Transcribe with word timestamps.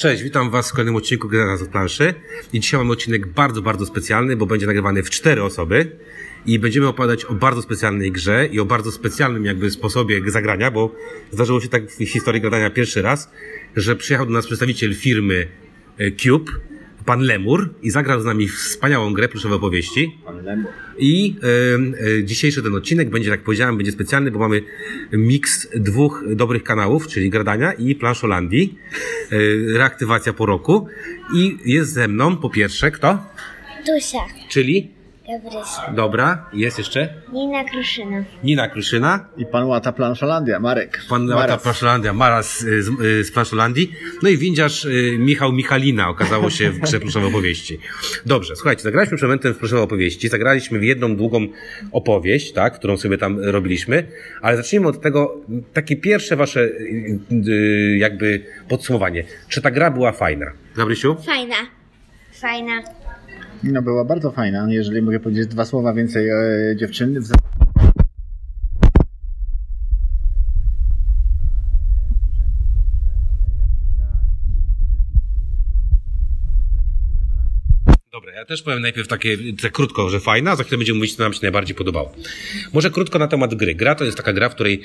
Cześć, 0.00 0.22
witam 0.22 0.50
Was 0.50 0.70
w 0.70 0.72
kolejnym 0.72 0.96
odcinku 0.96 1.28
Grana 1.28 1.56
z 1.56 1.68
planszy. 1.68 2.14
I 2.52 2.60
dzisiaj 2.60 2.80
mamy 2.80 2.92
odcinek 2.92 3.26
bardzo, 3.26 3.62
bardzo 3.62 3.86
specjalny, 3.86 4.36
bo 4.36 4.46
będzie 4.46 4.66
nagrywany 4.66 5.02
w 5.02 5.10
cztery 5.10 5.42
osoby. 5.42 5.96
I 6.46 6.58
będziemy 6.58 6.88
opowiadać 6.88 7.24
o 7.24 7.34
bardzo 7.34 7.62
specjalnej 7.62 8.12
grze 8.12 8.46
i 8.46 8.60
o 8.60 8.64
bardzo 8.64 8.92
specjalnym 8.92 9.44
jakby 9.44 9.70
sposobie 9.70 10.30
zagrania, 10.30 10.70
bo 10.70 10.94
zdarzyło 11.30 11.60
się 11.60 11.68
tak 11.68 11.90
w 11.90 12.04
historii 12.04 12.40
grania 12.40 12.70
pierwszy 12.70 13.02
raz, 13.02 13.30
że 13.76 13.96
przyjechał 13.96 14.26
do 14.26 14.32
nas 14.32 14.46
przedstawiciel 14.46 14.94
firmy 14.94 15.48
e, 15.98 16.10
Cube, 16.10 16.52
pan 17.04 17.20
Lemur 17.20 17.74
i 17.82 17.90
zagrał 17.90 18.20
z 18.20 18.24
nami 18.24 18.48
wspaniałą 18.48 19.12
grę 19.12 19.28
pluszowe 19.28 19.54
opowieści. 19.54 20.18
Pan 20.24 20.44
Lemur. 20.44 20.72
I 20.98 21.36
e, 21.42 22.18
e, 22.18 22.24
dzisiejszy 22.24 22.62
ten 22.62 22.74
odcinek 22.74 23.10
będzie, 23.10 23.30
jak 23.30 23.42
powiedziałem, 23.42 23.76
będzie 23.76 23.92
specjalny, 23.92 24.30
bo 24.30 24.38
mamy 24.38 24.62
miks 25.12 25.68
dwóch 25.76 26.24
dobrych 26.34 26.64
kanałów, 26.64 27.06
czyli 27.06 27.30
Gradania 27.30 27.72
i 27.72 27.94
Planszolandii. 27.94 28.78
E, 29.32 29.36
reaktywacja 29.78 30.32
po 30.32 30.46
roku. 30.46 30.86
I 31.34 31.58
jest 31.64 31.92
ze 31.92 32.08
mną 32.08 32.36
po 32.36 32.50
pierwsze 32.50 32.90
kto? 32.90 33.26
Dusia, 33.86 34.18
Czyli? 34.48 34.99
Gabrysia, 35.30 35.92
Dobra, 35.92 36.46
jest 36.52 36.78
jeszcze? 36.78 37.14
Nina 37.32 37.64
Kruszyna. 37.64 38.24
Nina 38.44 38.68
Kruszyna, 38.68 39.26
I 39.36 39.46
pan 39.46 39.64
Łata 39.64 39.92
Planszolandia, 39.92 40.60
Marek. 40.60 41.00
pan 41.08 41.26
Maras. 41.26 41.62
Planszolandia, 41.62 42.12
Maras 42.12 42.62
y, 42.62 42.82
z, 42.82 42.88
y, 43.00 43.24
z 43.24 43.32
Planszolandii, 43.32 43.92
no 44.22 44.28
i 44.28 44.38
windziarz 44.38 44.84
y, 44.84 45.16
Michał 45.18 45.52
Michalina 45.52 46.08
okazało 46.08 46.50
się 46.50 46.70
w 46.70 46.78
grze 46.78 47.00
Pluszowe 47.00 47.26
Opowieści. 47.26 47.78
Dobrze, 48.26 48.56
słuchajcie, 48.56 48.82
zagraliśmy 48.82 49.16
przed 49.16 49.28
momentem 49.28 49.54
w 49.54 49.58
Pluszowe 49.58 49.82
Opowieści, 49.82 50.28
zagraliśmy 50.28 50.78
w 50.78 50.82
jedną 50.84 51.16
długą 51.16 51.46
opowieść, 51.92 52.52
tak, 52.52 52.74
którą 52.74 52.96
sobie 52.96 53.18
tam 53.18 53.40
robiliśmy, 53.40 54.06
ale 54.42 54.56
zacznijmy 54.56 54.88
od 54.88 55.00
tego, 55.00 55.36
takie 55.72 55.96
pierwsze 55.96 56.36
wasze 56.36 56.68
jakby 57.98 58.44
podsumowanie. 58.68 59.24
Czy 59.48 59.62
ta 59.62 59.70
gra 59.70 59.90
była 59.90 60.12
fajna? 60.12 60.46
Gabrysiu? 60.76 61.16
Fajna. 61.26 61.56
Fajna. 62.32 62.99
No 63.62 63.82
była 63.82 64.04
bardzo 64.04 64.30
fajna, 64.30 64.66
jeżeli 64.70 65.02
mogę 65.02 65.20
powiedzieć 65.20 65.46
dwa 65.46 65.64
słowa 65.64 65.94
więcej 65.94 66.28
e, 66.28 66.76
dziewczyny. 66.76 67.20
Dobra, 78.12 78.32
ja 78.32 78.44
też 78.44 78.62
powiem 78.62 78.82
najpierw 78.82 79.08
takie, 79.08 79.36
tak 79.62 79.72
krótko, 79.72 80.10
że 80.10 80.20
fajna, 80.20 80.56
za 80.56 80.64
chwilę 80.64 80.78
będziemy 80.78 80.98
mówić, 80.98 81.16
co 81.16 81.22
nam 81.22 81.32
się 81.32 81.38
najbardziej 81.42 81.76
podobało. 81.76 82.12
Może 82.72 82.90
krótko 82.90 83.18
na 83.18 83.28
temat 83.28 83.54
gry. 83.54 83.74
Gra 83.74 83.94
to 83.94 84.04
jest 84.04 84.16
taka 84.16 84.32
gra, 84.32 84.48
w 84.48 84.54
której 84.54 84.82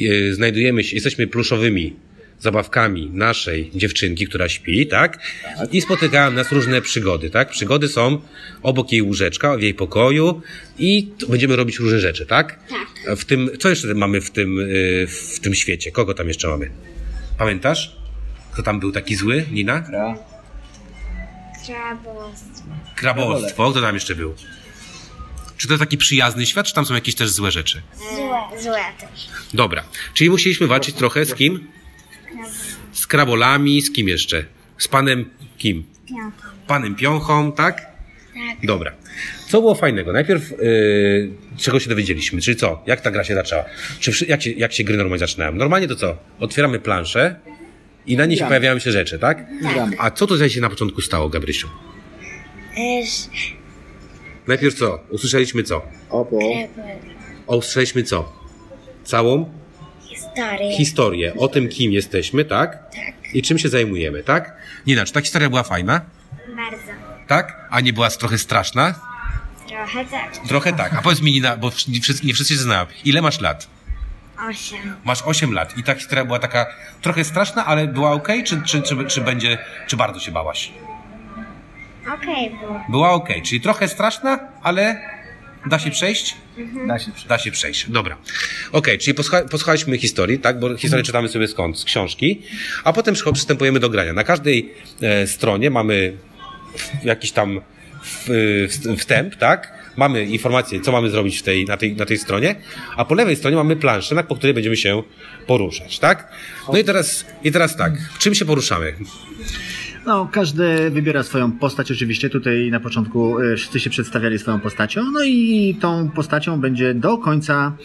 e, 0.00 0.32
znajdujemy 0.32 0.84
się, 0.84 0.96
jesteśmy 0.96 1.26
pluszowymi 1.26 1.96
zabawkami 2.40 3.10
naszej 3.12 3.70
dziewczynki, 3.74 4.26
która 4.26 4.48
śpi, 4.48 4.86
tak? 4.86 5.18
I 5.72 5.80
spotykają 5.80 6.30
nas 6.30 6.52
różne 6.52 6.82
przygody, 6.82 7.30
tak? 7.30 7.50
Przygody 7.50 7.88
są 7.88 8.20
obok 8.62 8.92
jej 8.92 9.02
łóżeczka, 9.02 9.56
w 9.56 9.62
jej 9.62 9.74
pokoju 9.74 10.42
i 10.78 11.12
będziemy 11.28 11.56
robić 11.56 11.78
różne 11.78 12.00
rzeczy, 12.00 12.26
tak? 12.26 12.58
Tak. 12.68 13.18
W 13.18 13.24
tym, 13.24 13.50
co 13.58 13.68
jeszcze 13.68 13.94
mamy 13.94 14.20
w 14.20 14.30
tym, 14.30 14.58
e, 14.60 14.64
w 15.06 15.40
tym 15.40 15.54
świecie? 15.54 15.92
Kogo 15.92 16.14
tam 16.14 16.28
jeszcze 16.28 16.48
mamy? 16.48 16.70
Pamiętasz? 17.38 17.96
Kto 18.52 18.62
tam 18.62 18.80
był 18.80 18.92
taki 18.92 19.16
zły, 19.16 19.44
Nina? 19.52 19.80
Krabostwo. 21.66 22.62
Krabostwo, 22.96 23.70
kto 23.70 23.80
tam 23.80 23.94
jeszcze 23.94 24.14
był? 24.14 24.34
Czy 25.56 25.68
to 25.68 25.78
taki 25.78 25.98
przyjazny 25.98 26.46
świat, 26.46 26.66
czy 26.66 26.74
tam 26.74 26.86
są 26.86 26.94
jakieś 26.94 27.14
też 27.14 27.30
złe 27.30 27.50
rzeczy? 27.50 27.82
Złe. 27.96 28.62
Złe 28.62 28.80
też. 29.00 29.28
Dobra, 29.54 29.84
czyli 30.14 30.30
musieliśmy 30.30 30.66
walczyć 30.66 30.96
trochę 30.96 31.24
z 31.24 31.34
kim? 31.34 31.68
Z 33.08 33.10
krabolami, 33.10 33.82
z 33.82 33.90
kim 33.92 34.08
jeszcze? 34.08 34.44
Z 34.78 34.88
panem 34.88 35.30
kim? 35.58 35.84
Piątka. 36.08 36.48
Panem 36.66 36.94
Piąchą, 36.94 37.52
tak? 37.52 37.76
Tak. 37.76 38.66
Dobra. 38.66 38.92
Co 39.48 39.60
było 39.60 39.74
fajnego? 39.74 40.12
Najpierw 40.12 40.50
yy, 40.50 41.30
czego 41.56 41.80
się 41.80 41.88
dowiedzieliśmy, 41.88 42.40
czyli 42.40 42.56
co? 42.56 42.82
Jak 42.86 43.00
ta 43.00 43.10
gra 43.10 43.24
się 43.24 43.34
zaczęła? 43.34 43.64
Czy, 44.00 44.26
jak, 44.26 44.42
się, 44.42 44.50
jak 44.50 44.72
się 44.72 44.84
gry 44.84 44.96
normalnie 44.96 45.18
zaczynają? 45.18 45.52
Normalnie 45.52 45.88
to 45.88 45.96
co? 45.96 46.16
Otwieramy 46.40 46.78
planszę 46.80 47.36
i 48.06 48.16
na 48.16 48.26
niej 48.26 48.36
się 48.36 48.40
Gramy. 48.40 48.50
pojawiają 48.50 48.78
się 48.78 48.92
rzeczy, 48.92 49.18
tak? 49.18 49.46
Gramy. 49.60 49.96
A 49.98 50.10
co 50.10 50.26
tutaj 50.26 50.50
się 50.50 50.60
na 50.60 50.70
początku 50.70 51.00
stało, 51.00 51.28
Gabrysiu? 51.28 51.68
Eż, 53.02 53.28
Najpierw 54.46 54.74
co? 54.74 55.00
Usłyszeliśmy 55.10 55.62
co? 55.62 55.82
Opo. 56.10 56.38
usłyszeliśmy 57.46 58.02
co? 58.02 58.32
Całą 59.04 59.50
Historię. 60.38 60.76
historię 60.76 61.32
o 61.38 61.48
tym, 61.48 61.68
kim 61.68 61.92
jesteśmy, 61.92 62.44
tak? 62.44 62.70
tak. 62.72 63.34
I 63.34 63.42
czym 63.42 63.58
się 63.58 63.68
zajmujemy, 63.68 64.22
tak? 64.22 64.56
Nina, 64.86 65.04
czy 65.04 65.12
ta 65.12 65.20
historia 65.20 65.48
była 65.48 65.62
fajna? 65.62 66.00
Bardzo. 66.56 66.92
Tak? 67.26 67.68
A 67.70 67.80
nie 67.80 67.92
była 67.92 68.10
trochę 68.10 68.38
straszna? 68.38 68.94
Trochę 69.68 70.04
tak. 70.04 70.48
Trochę 70.48 70.72
tak. 70.72 70.94
A 70.94 71.02
powiedz 71.02 71.22
mi, 71.22 71.32
Nina, 71.32 71.56
bo 71.56 71.70
nie 71.88 72.00
wszyscy, 72.00 72.26
nie 72.26 72.34
wszyscy 72.34 72.54
się 72.54 72.60
znają. 72.60 72.86
Ile 73.04 73.22
masz 73.22 73.40
lat? 73.40 73.68
Osiem. 74.50 74.96
Masz 75.04 75.22
8 75.22 75.52
lat 75.52 75.78
i 75.78 75.82
ta 75.82 75.94
historia 75.94 76.24
była 76.24 76.38
taka 76.38 76.66
trochę 77.02 77.24
straszna, 77.24 77.66
ale 77.66 77.86
była 77.86 78.12
ok? 78.12 78.28
Czy, 78.44 78.62
czy, 78.62 78.82
czy, 78.82 79.04
czy 79.04 79.20
będzie, 79.20 79.58
czy 79.86 79.96
bardzo 79.96 80.20
się 80.20 80.32
bałaś? 80.32 80.72
Okej 82.14 82.50
było. 82.50 82.84
Była 82.88 83.10
ok, 83.10 83.28
czyli 83.44 83.60
trochę 83.60 83.88
straszna, 83.88 84.38
ale 84.62 85.00
da 85.66 85.78
się 85.78 85.90
przejść? 85.90 86.34
Da 86.88 86.98
się 86.98 87.12
przy... 87.12 87.28
Da 87.28 87.38
się 87.38 87.50
przejść. 87.50 87.90
Dobra. 87.90 88.16
Okej, 88.72 88.98
czyli 88.98 89.14
posłucha- 89.14 89.48
posłuchaliśmy 89.48 89.98
historii, 89.98 90.38
tak? 90.38 90.60
Bo 90.60 90.76
historię 90.76 91.04
czytamy 91.04 91.28
sobie 91.28 91.48
skąd? 91.48 91.78
Z 91.78 91.84
książki. 91.84 92.42
A 92.84 92.92
potem 92.92 93.14
przystępujemy 93.32 93.80
do 93.80 93.90
grania. 93.90 94.12
Na 94.12 94.24
każdej 94.24 94.74
e, 95.02 95.26
stronie 95.26 95.70
mamy 95.70 96.16
jakiś 97.04 97.32
tam 97.32 97.60
w, 98.02 98.24
w, 98.68 98.96
wstęp, 98.98 99.36
tak? 99.36 99.78
Mamy 99.96 100.24
informację, 100.24 100.80
co 100.80 100.92
mamy 100.92 101.10
zrobić 101.10 101.38
w 101.38 101.42
tej, 101.42 101.64
na, 101.64 101.76
tej, 101.76 101.96
na 101.96 102.06
tej 102.06 102.18
stronie, 102.18 102.54
a 102.96 103.04
po 103.04 103.14
lewej 103.14 103.36
stronie 103.36 103.56
mamy 103.56 103.76
planszę, 103.76 104.14
na- 104.14 104.22
po 104.22 104.36
której 104.36 104.54
będziemy 104.54 104.76
się 104.76 105.02
poruszać, 105.46 105.98
tak? 105.98 106.28
No 106.72 106.78
i 106.78 106.84
teraz, 106.84 107.24
i 107.44 107.52
teraz 107.52 107.76
tak, 107.76 107.92
czym 108.18 108.34
się 108.34 108.44
poruszamy? 108.44 108.94
No, 110.08 110.28
każdy 110.32 110.90
wybiera 110.90 111.22
swoją 111.22 111.52
postać 111.52 111.92
oczywiście. 111.92 112.30
Tutaj 112.30 112.70
na 112.70 112.80
początku 112.80 113.40
e, 113.40 113.56
wszyscy 113.56 113.80
się 113.80 113.90
przedstawiali 113.90 114.38
swoją 114.38 114.60
postacią. 114.60 115.04
No 115.12 115.24
i 115.24 115.76
tą 115.80 116.10
postacią 116.10 116.60
będzie 116.60 116.94
do 116.94 117.18
końca 117.18 117.76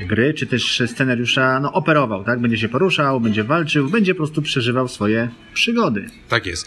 gry, 0.00 0.34
czy 0.34 0.46
też 0.46 0.82
scenariusza, 0.86 1.60
no 1.60 1.72
operował, 1.72 2.24
tak? 2.24 2.40
Będzie 2.40 2.58
się 2.58 2.68
poruszał, 2.68 3.20
będzie 3.20 3.44
walczył, 3.44 3.88
będzie 3.90 4.14
po 4.14 4.18
prostu 4.18 4.42
przeżywał 4.42 4.88
swoje 4.88 5.28
przygody. 5.54 6.06
Tak 6.28 6.46
jest. 6.46 6.66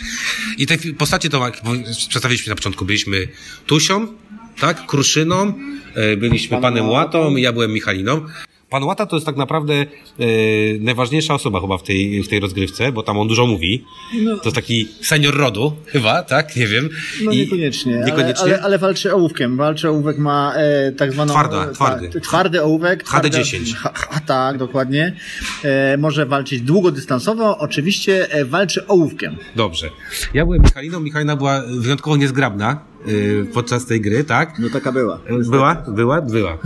I 0.57 0.67
te 0.67 0.77
fi- 0.77 0.93
postacie 0.93 1.29
to, 1.29 1.45
jak 1.45 1.61
przedstawiliśmy 2.09 2.49
na 2.49 2.55
początku, 2.55 2.85
byliśmy 2.85 3.27
Tusią, 3.65 4.07
tak, 4.59 4.85
Kruszyną, 4.85 5.53
e, 5.95 6.17
byliśmy 6.17 6.61
Panem. 6.61 6.89
Łatą, 6.89 7.35
ja 7.35 7.53
byłem 7.53 7.71
Michaliną. 7.71 8.25
Pan 8.73 8.83
Łata 8.83 9.05
to 9.05 9.15
jest 9.15 9.25
tak 9.25 9.35
naprawdę 9.37 9.73
e, 9.73 9.85
najważniejsza 10.79 11.33
osoba 11.33 11.61
chyba 11.61 11.77
w 11.77 11.83
tej, 11.83 12.23
w 12.23 12.27
tej 12.27 12.39
rozgrywce, 12.39 12.91
bo 12.91 13.03
tam 13.03 13.17
on 13.17 13.27
dużo 13.27 13.47
mówi. 13.47 13.85
No. 14.21 14.37
To 14.37 14.43
jest 14.43 14.55
taki 14.55 14.87
senior 15.01 15.37
rodu, 15.37 15.73
chyba, 15.85 16.23
tak? 16.23 16.55
Nie 16.55 16.67
wiem. 16.67 16.89
No 17.23 17.31
I- 17.31 17.37
niekoniecznie, 17.37 18.03
Niekoniecznie? 18.05 18.43
Ale, 18.43 18.53
ale, 18.53 18.61
ale 18.63 18.77
walczy 18.77 19.13
ołówkiem. 19.13 19.57
Walczy 19.57 19.89
ołówek 19.89 20.17
ma 20.17 20.53
e, 20.55 20.91
tak 20.91 21.11
zwaną... 21.13 21.33
Twarda, 21.33 21.65
e, 21.65 21.71
twardy. 21.73 22.09
ta- 22.09 22.19
twardy 22.19 22.63
ołówek. 22.63 23.03
twarde- 23.03 23.29
HD10. 23.29 23.73
Ha, 23.75 23.91
ha, 23.95 24.19
tak, 24.25 24.57
dokładnie. 24.57 25.15
E, 25.63 25.97
może 25.97 26.25
walczyć 26.25 26.61
długodystansowo. 26.61 27.57
Oczywiście 27.57 28.31
e, 28.31 28.45
walczy 28.45 28.87
ołówkiem. 28.87 29.35
Dobrze. 29.55 29.89
Ja 30.33 30.45
byłem 30.45 30.61
Michaliną, 30.61 30.99
Michalina 30.99 31.35
była 31.35 31.63
wyjątkowo 31.79 32.17
niezgrabna 32.17 32.92
podczas 33.53 33.85
tej 33.85 34.01
gry, 34.01 34.23
tak? 34.23 34.59
No 34.59 34.69
taka 34.69 34.91
była. 34.91 35.19
Była? 35.49 35.75
Była? 35.75 36.21
Była. 36.21 36.51
E, 36.53 36.57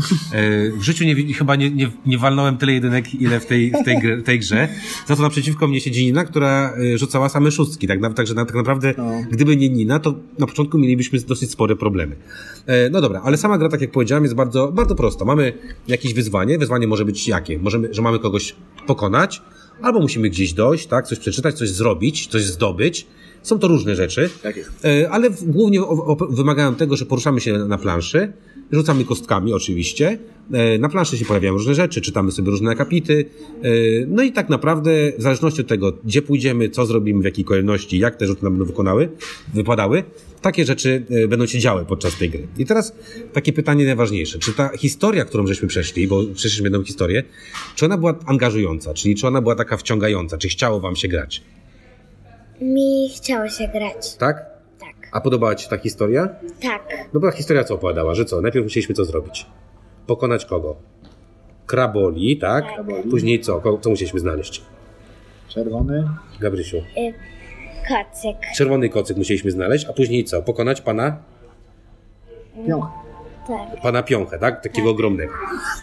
w 0.72 0.84
życiu 0.84 1.06
nie, 1.06 1.34
chyba 1.34 1.56
nie, 1.56 1.72
nie, 1.72 1.92
nie 2.06 2.18
walnąłem 2.18 2.58
tyle 2.58 2.74
jedynek, 2.74 3.16
ile 3.16 3.40
w 3.40 3.46
tej, 3.46 3.72
w 3.72 3.86
tej, 3.86 4.00
gry, 4.02 4.22
tej 4.22 4.40
grze. 4.40 4.68
Za 5.08 5.16
to 5.16 5.22
naprzeciwko 5.22 5.68
mnie 5.68 5.82
siedzi 5.82 6.06
Nina, 6.06 6.26
która 6.26 6.74
e, 6.94 6.98
rzucała 6.98 7.30
same 7.30 7.52
szóstki. 7.52 7.88
Tak, 7.88 8.14
także 8.16 8.36
tak 8.36 8.54
naprawdę, 8.54 8.94
No. 8.98 9.12
gdyby 9.32 9.58
nie 9.58 9.70
Nina, 9.70 10.00
to 10.00 10.14
na 10.40 10.48
początku 10.48 10.78
mielibyśmy 10.78 11.20
dosyć 11.20 11.52
spore 11.52 11.76
problemy. 11.76 12.16
E, 12.66 12.90
no 12.90 13.02
dobra, 13.02 13.22
ale 13.24 13.38
sama 13.38 13.58
gra, 13.58 13.70
tak 13.70 13.82
jak 13.82 13.92
powiedziałem, 13.92 14.24
jest 14.24 14.36
bardzo, 14.36 14.72
bardzo 14.72 14.96
prosta. 14.96 15.26
Mamy 15.26 15.54
jakieś 15.88 16.14
wyzwanie. 16.14 16.58
Wyzwanie 16.58 16.88
może 16.88 17.06
być 17.06 17.28
jakie? 17.28 17.60
Możemy, 17.60 17.94
że 17.94 18.02
mamy 18.02 18.20
kogoś 18.20 18.56
pokonać, 18.88 19.42
albo 19.82 20.00
musimy 20.00 20.30
gdzieś 20.30 20.54
dojść, 20.54 20.88
tak? 20.88 21.08
Coś 21.08 21.20
przeczytać, 21.20 21.56
coś 21.58 21.70
zrobić, 21.70 22.28
coś 22.28 22.44
zdobyć. 22.44 23.08
Są 23.48 23.60
to 23.60 23.68
różne 23.68 23.96
rzeczy. 23.96 24.30
Tak 24.44 24.58
jest. 24.58 24.86
E, 24.86 25.10
ale 25.10 25.30
głównie 25.46 25.80
wymagają 26.30 26.76
tego, 26.76 26.98
że 26.98 27.06
poruszamy 27.06 27.42
się 27.42 27.58
na 27.58 27.78
planszy, 27.78 28.34
rzucamy 28.72 29.06
kostkami 29.06 29.54
oczywiście, 29.54 30.18
e, 30.52 30.78
na 30.78 30.90
planszy 30.90 31.18
się 31.18 31.26
pojawiają 31.26 31.54
różne 31.54 31.76
rzeczy, 31.76 32.02
czytamy 32.02 32.32
sobie 32.32 32.52
różne 32.52 32.72
akapity, 32.72 33.26
e, 33.64 33.70
no 34.08 34.24
i 34.24 34.32
tak 34.32 34.50
naprawdę 34.50 34.92
w 35.18 35.22
zależności 35.22 35.62
od 35.62 35.68
tego, 35.68 35.94
gdzie 36.06 36.22
pójdziemy, 36.22 36.70
co 36.70 36.86
zrobimy, 36.86 37.22
w 37.22 37.26
jakiej 37.26 37.46
kolejności, 37.46 38.00
jak 38.00 38.16
te 38.16 38.28
rzuty 38.28 38.44
nam 38.44 38.54
będą 38.54 38.66
wykonały, 38.66 39.10
wypadały, 39.54 40.04
takie 40.42 40.66
rzeczy 40.66 41.06
będą 41.30 41.46
się 41.46 41.60
działy 41.60 41.86
podczas 41.86 42.18
tej 42.18 42.30
gry. 42.30 42.48
I 42.58 42.66
teraz 42.66 42.96
takie 43.34 43.54
pytanie 43.54 43.86
najważniejsze, 43.86 44.40
czy 44.40 44.54
ta 44.54 44.78
historia, 44.78 45.26
którą 45.26 45.48
żeśmy 45.48 45.68
przeszli, 45.68 46.08
bo 46.08 46.24
przeszliśmy 46.34 46.66
jedną 46.66 46.84
historię, 46.84 47.24
czy 47.76 47.86
ona 47.86 47.98
była 47.98 48.20
angażująca, 48.26 48.94
czyli 48.94 49.16
czy 49.16 49.28
ona 49.28 49.42
była 49.42 49.56
taka 49.56 49.78
wciągająca, 49.78 50.38
czy 50.38 50.48
chciało 50.48 50.80
wam 50.80 50.96
się 50.96 51.08
grać? 51.08 51.44
Mi 52.62 53.10
chciało 53.16 53.50
się 53.50 53.68
grać. 53.68 54.16
Tak? 54.16 54.46
Tak. 54.80 54.96
A 55.12 55.22
podobała 55.22 55.56
Ci 55.56 55.70
ta 55.70 55.78
historia? 55.78 56.30
Tak. 56.62 57.08
No 57.14 57.20
bo 57.20 57.32
ta 57.32 57.38
historia 57.38 57.64
co 57.64 57.74
opowiadała, 57.74 58.16
że 58.16 58.26
co? 58.26 58.42
Najpierw 58.42 58.64
musieliśmy 58.66 58.96
co 58.96 59.06
zrobić? 59.06 59.46
Pokonać 60.08 60.46
kogo? 60.46 60.76
Kraboli, 61.66 62.38
tak? 62.38 62.74
Kraboli. 62.74 63.10
Później 63.10 63.40
co? 63.40 63.60
Ko- 63.62 63.78
Co 63.82 63.90
musieliśmy 63.90 64.20
znaleźć? 64.20 64.62
Czerwony. 65.48 66.10
Gabrysiu. 66.40 66.78
Y, 66.78 67.14
kocyk. 67.88 68.38
Czerwony 68.56 68.90
kocyk 68.90 69.18
musieliśmy 69.18 69.52
znaleźć, 69.52 69.86
a 69.86 69.94
później 69.94 70.24
co? 70.26 70.42
Pokonać 70.42 70.82
pana? 70.82 71.18
Piącha. 72.68 72.92
Tak. 73.48 73.82
Pana 73.82 74.04
piąchę, 74.04 74.40
tak? 74.40 74.64
Takiego 74.64 74.90
ogromnego. 74.90 75.34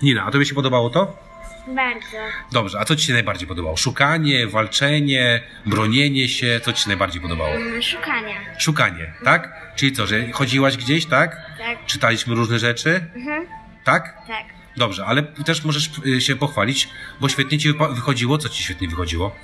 Nina, 0.03 0.25
a 0.27 0.31
tobie 0.31 0.45
się 0.45 0.55
podobało 0.55 0.91
to? 0.91 1.17
Bardzo. 1.67 2.17
Dobrze, 2.53 2.79
a 2.81 2.85
co 2.85 2.97
ci 2.97 3.07
się 3.07 3.13
najbardziej 3.13 3.49
podobało? 3.49 3.77
Szukanie, 3.77 4.47
walczenie, 4.47 5.43
bronienie 5.67 6.29
się, 6.29 6.61
co 6.65 6.73
ci 6.73 6.83
się 6.83 6.89
najbardziej 6.89 7.23
podobało? 7.23 7.51
Mm, 7.55 7.83
Szukania. 7.83 8.35
Szukanie, 8.59 9.13
tak? 9.25 9.73
Czyli 9.77 9.93
co, 9.93 10.07
że 10.07 10.33
chodziłaś 10.33 10.77
gdzieś, 10.77 11.07
tak? 11.07 11.37
Tak. 11.59 11.87
Czytaliśmy 11.87 12.35
różne 12.35 12.59
rzeczy, 12.59 13.01
Mhm. 13.17 13.47
tak? 13.85 14.15
Tak. 14.27 14.45
Dobrze, 14.77 15.07
ale 15.07 15.23
też 15.23 15.65
możesz 15.65 15.91
y, 16.07 16.21
się 16.21 16.37
pochwalić, 16.37 16.89
bo 17.21 17.29
świetnie 17.29 17.59
ci 17.59 17.73
wychodziło. 17.91 18.39
Co 18.39 18.49
ci 18.49 18.63
świetnie 18.63 18.89
wychodziło? 18.89 19.37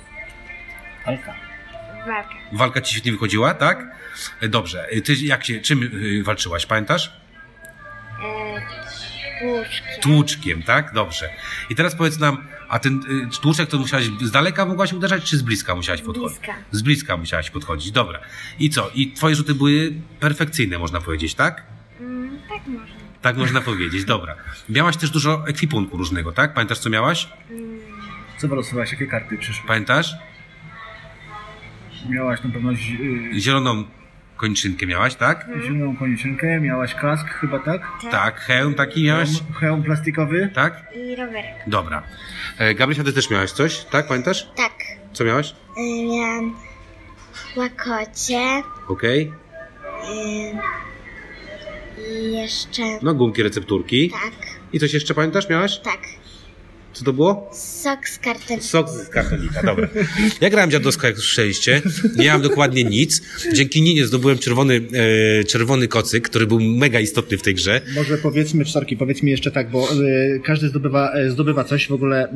Alfa. 1.05 1.33
Walka. 2.07 2.29
Walka 2.51 2.81
ci 2.81 2.93
świetnie 2.93 3.11
wychodziła, 3.11 3.53
tak? 3.53 3.85
E, 4.41 4.47
Dobrze. 4.49 4.87
Y, 4.93 5.01
Ty 5.01 5.13
jak 5.15 5.45
się, 5.45 5.59
czym 5.61 5.83
y, 5.83 6.23
walczyłaś, 6.23 6.65
pamiętasz? 6.65 7.20
Łóżki. 9.43 10.01
Tłuczkiem, 10.01 10.63
tak? 10.63 10.93
Dobrze. 10.93 11.29
I 11.69 11.75
teraz 11.75 11.95
powiedz 11.95 12.19
nam, 12.19 12.37
a 12.69 12.79
ten 12.79 13.03
y, 13.33 13.39
tłuczek 13.41 13.69
to 13.69 13.77
musiałaś 13.77 14.05
z 14.21 14.31
daleka 14.31 14.65
mogłaś 14.65 14.93
uderzać, 14.93 15.23
czy 15.23 15.37
z 15.37 15.41
bliska 15.41 15.75
musiałaś 15.75 16.01
podchodzić? 16.01 16.37
Bliska. 16.39 16.53
Z 16.71 16.81
bliska 16.81 17.17
musiałaś 17.17 17.49
podchodzić, 17.49 17.91
dobra. 17.91 18.19
I 18.59 18.69
co? 18.69 18.89
I 18.95 19.11
twoje 19.13 19.35
rzuty 19.35 19.55
były 19.55 19.93
perfekcyjne, 20.19 20.79
można 20.79 21.01
powiedzieć, 21.01 21.35
tak? 21.35 21.63
Mm, 21.99 22.39
tak 22.49 22.67
można. 22.67 22.95
Tak 23.21 23.37
można 23.37 23.61
powiedzieć, 23.71 24.05
dobra. 24.05 24.35
Miałaś 24.69 24.97
też 24.97 25.09
dużo 25.09 25.43
ekwipunku 25.47 25.97
różnego, 25.97 26.31
tak? 26.31 26.53
Pamiętasz, 26.53 26.79
co 26.79 26.89
miałaś? 26.89 27.29
Co 28.37 28.47
wylosowałaś? 28.47 28.91
Jakie 28.91 29.07
karty 29.07 29.37
przyszły? 29.37 29.67
Pamiętasz? 29.67 30.13
Miałaś 32.09 32.43
na 32.43 32.49
pewno 32.49 32.75
zi- 32.75 32.97
y, 33.35 33.39
Zieloną 33.39 33.83
kończynkę 34.45 34.85
miałaś, 34.85 35.15
tak? 35.15 35.47
zieloną 35.63 35.97
koniczynkę, 35.97 36.59
miałaś 36.59 36.93
kask 36.95 37.27
chyba, 37.27 37.59
tak? 37.59 37.81
Tak, 38.11 38.39
hełm 38.39 38.73
taki 38.73 39.03
miałeś, 39.03 39.29
Hełm, 39.29 39.53
hełm 39.59 39.83
plastikowy. 39.83 40.49
tak? 40.55 40.83
I 40.95 41.15
rowerek. 41.15 41.55
Dobra. 41.67 42.03
E, 42.57 42.75
Gabrysia, 42.75 43.03
ty 43.03 43.13
też 43.13 43.29
miałaś 43.29 43.51
coś, 43.51 43.85
tak? 43.85 44.07
Pamiętasz? 44.07 44.47
Tak. 44.55 44.71
Co 45.13 45.23
miałaś? 45.23 45.55
Y, 45.77 46.05
miałam 46.05 46.55
łakocie. 47.55 48.63
Okej. 48.87 49.31
Y, 50.09 50.57
I 52.11 52.33
jeszcze... 52.33 52.81
No, 53.01 53.13
gumki, 53.13 53.43
recepturki. 53.43 54.09
Tak. 54.09 54.31
I 54.73 54.79
coś 54.79 54.93
jeszcze 54.93 55.13
pamiętasz, 55.13 55.49
miałaś? 55.49 55.79
Tak. 55.79 55.99
Co 57.01 57.05
to 57.05 57.13
było? 57.13 57.49
Sok 57.53 58.07
z 58.07 58.19
karteczki. 58.19 58.67
Sok 58.67 58.89
z 58.89 59.09
kartonika, 59.09 59.63
dobra. 59.63 59.87
Ja 60.41 60.49
grałem 60.49 60.71
dziadowsko, 60.71 61.07
jak 61.07 61.15
słyszeliście. 61.15 61.81
Nie 62.17 62.25
miałem 62.25 62.41
dokładnie 62.41 62.83
nic. 62.83 63.21
Dzięki 63.53 63.81
Ninie 63.81 64.05
zdobyłem 64.05 64.37
czerwony, 64.37 64.81
e, 65.39 65.43
czerwony 65.43 65.87
kocyk, 65.87 66.29
który 66.29 66.47
był 66.47 66.59
mega 66.59 66.99
istotny 66.99 67.37
w 67.37 67.41
tej 67.41 67.55
grze. 67.55 67.81
Może 67.95 68.17
powiedzmy, 68.17 68.65
sorki, 68.65 68.97
powiedzmy 68.97 69.29
jeszcze 69.29 69.51
tak, 69.51 69.71
bo 69.71 69.87
y, 69.93 70.41
każdy 70.43 70.67
zdobywa, 70.67 71.19
y, 71.19 71.31
zdobywa 71.31 71.63
coś 71.63 71.87
w 71.87 71.91
ogóle. 71.91 72.27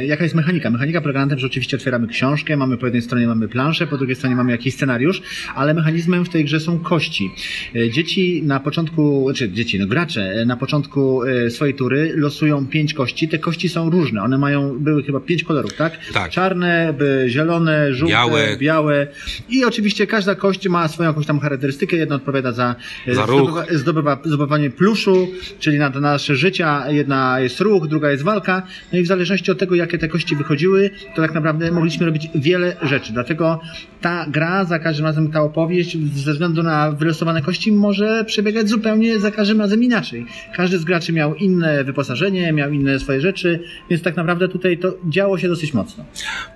Y, 0.00 0.06
jaka 0.06 0.24
jest 0.24 0.34
mechanika? 0.34 0.70
Mechanika 0.70 1.00
polega 1.00 1.20
na 1.20 1.30
tym, 1.30 1.38
że 1.38 1.46
oczywiście 1.46 1.76
otwieramy 1.76 2.08
książkę, 2.08 2.56
mamy 2.56 2.76
po 2.78 2.86
jednej 2.86 3.02
stronie 3.02 3.26
mamy 3.26 3.48
planszę, 3.48 3.86
po 3.86 3.98
drugiej 3.98 4.16
stronie 4.16 4.36
mamy 4.36 4.52
jakiś 4.52 4.74
scenariusz, 4.74 5.22
ale 5.54 5.74
mechanizmem 5.74 6.24
w 6.24 6.28
tej 6.28 6.44
grze 6.44 6.60
są 6.60 6.78
kości. 6.78 7.30
Y, 7.76 7.90
dzieci 7.90 8.42
na 8.42 8.60
początku, 8.60 9.30
czy 9.34 9.52
dzieci, 9.52 9.78
no 9.78 9.86
gracze 9.86 10.40
y, 10.42 10.46
na 10.46 10.56
początku 10.56 11.20
swojej 11.48 11.74
tury 11.74 12.12
losują 12.16 12.66
pięć 12.66 12.94
kości. 12.94 13.28
Te 13.28 13.38
kości 13.38 13.69
są 13.70 13.90
różne, 13.90 14.22
one 14.22 14.38
mają, 14.38 14.78
były 14.78 15.02
chyba 15.02 15.20
pięć 15.20 15.44
kolorów, 15.44 15.74
tak? 15.76 15.92
Tak. 16.12 16.30
Czarne, 16.30 16.94
zielone, 17.26 17.94
żółte, 17.94 18.12
Białe. 18.14 18.56
białe. 18.58 19.06
I 19.48 19.64
oczywiście 19.64 20.06
każda 20.06 20.34
kość 20.34 20.68
ma 20.68 20.88
swoją 20.88 21.08
jakąś 21.10 21.26
tam 21.26 21.40
charakterystykę. 21.40 21.96
Jedna 21.96 22.14
odpowiada 22.16 22.52
za, 22.52 22.74
y, 23.08 23.14
Za 23.14 23.26
ruch. 23.26 23.40
zdobywa- 23.50 23.74
zdobywa, 23.78 24.18
zdobywanie 24.24 24.70
pluszu, 24.70 25.28
czyli 25.58 25.78
na 25.78 25.90
na 25.90 26.00
nasze 26.00 26.36
życia. 26.36 26.90
Jedna 26.90 27.40
jest 27.40 27.60
ruch, 27.60 27.86
druga 27.88 28.10
jest 28.10 28.22
walka. 28.22 28.62
No 28.92 28.98
i 28.98 29.02
w 29.02 29.06
zależności 29.06 29.50
od 29.50 29.58
tego, 29.58 29.74
jakie 29.74 29.98
te 29.98 30.08
kości 30.08 30.36
wychodziły, 30.36 30.90
to 31.16 31.22
tak 31.22 31.34
naprawdę 31.34 31.70
mogliśmy 31.72 32.06
robić 32.06 32.28
wiele 32.34 32.76
rzeczy. 32.82 33.12
Dlatego 33.12 33.60
ta 34.00 34.26
gra, 34.28 34.64
za 34.64 34.78
każdym 34.78 35.06
razem 35.06 35.30
ta 35.32 35.42
opowieść, 35.42 35.96
ze 36.14 36.32
względu 36.32 36.62
na 36.62 36.92
wylosowane 36.92 37.42
kości, 37.42 37.72
może 37.72 38.24
przebiegać 38.24 38.68
zupełnie 38.68 39.18
za 39.18 39.30
każdym 39.30 39.60
razem 39.60 39.82
inaczej. 39.82 40.26
Każdy 40.56 40.78
z 40.78 40.84
graczy 40.84 41.12
miał 41.12 41.34
inne 41.34 41.84
wyposażenie, 41.84 42.52
miał 42.52 42.70
inne 42.72 42.98
swoje 42.98 43.20
rzeczy, 43.20 43.49
więc 43.90 44.02
tak 44.02 44.16
naprawdę 44.16 44.48
tutaj 44.48 44.78
to 44.78 44.94
działo 45.08 45.38
się 45.38 45.48
dosyć 45.48 45.74
mocno. 45.74 46.04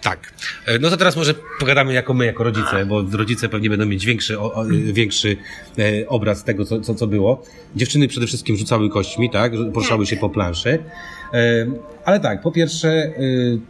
Tak. 0.03 0.33
E, 0.67 0.79
No 0.79 0.91
to 0.91 0.97
teraz 0.97 1.17
może 1.17 1.35
pogadamy 1.61 1.93
jako 1.93 2.15
my, 2.15 2.27
jako 2.27 2.45
rodzice, 2.45 2.87
bo 2.87 3.05
rodzice 3.13 3.49
pewnie 3.49 3.71
będą 3.71 3.87
mieć 3.87 4.07
większy, 4.07 4.41
o, 4.41 4.65
większy 4.93 5.37
e, 5.79 6.09
obraz 6.09 6.45
tego, 6.45 6.65
co, 6.65 6.81
co, 6.81 6.95
co 6.95 7.07
było. 7.07 7.43
Dziewczyny 7.77 8.09
przede 8.09 8.27
wszystkim 8.27 8.57
rzucały 8.57 8.91
kośćmi, 8.91 9.31
tak? 9.31 9.53
Poruszały 9.75 10.07
się 10.07 10.17
po 10.17 10.31
planszy. 10.31 10.79
E, 11.33 11.67
ale 12.05 12.21
tak, 12.21 12.43
po 12.43 12.53
pierwsze, 12.53 12.89
e, 12.89 13.13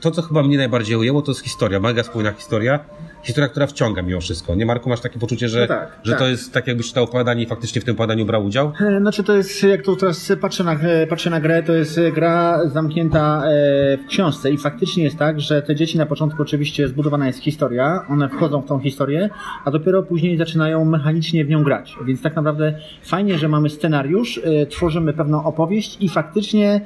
to 0.01 0.11
co 0.11 0.23
chyba 0.23 0.43
mnie 0.43 0.57
najbardziej 0.57 0.97
ujęło, 0.97 1.23
to 1.23 1.31
jest 1.31 1.41
historia, 1.45 1.81
mega 1.81 2.03
spójna 2.03 2.33
historia. 2.33 2.81
Historia, 3.25 3.49
która 3.49 3.67
wciąga 3.67 4.03
mimo 4.03 4.21
wszystko. 4.21 4.55
Nie, 4.55 4.67
Marku, 4.67 4.89
masz 4.89 5.01
takie 5.01 5.19
poczucie, 5.19 5.49
że, 5.49 5.61
No 5.61 5.67
tak, 5.67 5.99
że 6.03 6.13
tak. 6.13 6.21
to 6.21 6.29
jest 6.29 6.53
tak, 6.53 6.67
jakbyś 6.67 6.89
czytał 6.89 7.05
opowiadanie 7.05 7.43
i 7.43 7.47
faktycznie 7.47 7.81
w 7.81 7.85
tym 7.85 7.95
opowiadaniu 7.95 8.27
brał 8.27 8.45
udział? 8.45 8.73
E, 8.81 9.01
Znaczy 9.01 9.25
to 9.25 9.37
jest, 9.37 9.63
jak 9.63 9.83
tu 9.83 9.97
teraz 9.97 10.33
patrzę 10.41 10.65
na, 10.65 10.73
e, 10.73 11.07
patrzę 11.07 11.31
na 11.31 11.41
grę, 11.41 11.63
to 11.63 11.73
jest 11.73 11.99
e, 11.99 12.13
gra 12.13 12.69
zamknięta 12.69 13.43
w 14.05 14.07
książce 14.09 14.51
i 14.51 14.59
faktycznie 14.59 15.05
jest 15.05 15.19
tak, 15.19 15.41
że 15.41 15.63
te 15.63 15.75
dzieci 15.75 15.99
na 15.99 16.07
początku 16.07 16.43
oczywiście 16.43 16.89
zbudowana 16.89 17.27
jest 17.27 17.39
historia, 17.43 18.05
one 18.09 18.29
wchodzą 18.29 18.63
w 18.63 18.67
tą 18.67 18.81
historię, 18.81 19.31
a 19.65 19.71
dopiero 19.71 20.03
później 20.03 20.39
zaczynają 20.39 20.85
mechanicznie 20.85 21.45
w 21.45 21.49
nią 21.49 21.63
grać. 21.63 21.97
Więc 22.07 22.23
tak 22.23 22.37
naprawdę 22.37 22.75
fajnie, 23.03 23.39
że 23.39 23.49
mamy 23.49 23.71
scenariusz, 23.71 24.41
tworzymy 24.71 25.13
pewną 25.13 25.45
opowieść 25.45 25.97
i 26.01 26.09
faktycznie 26.09 26.81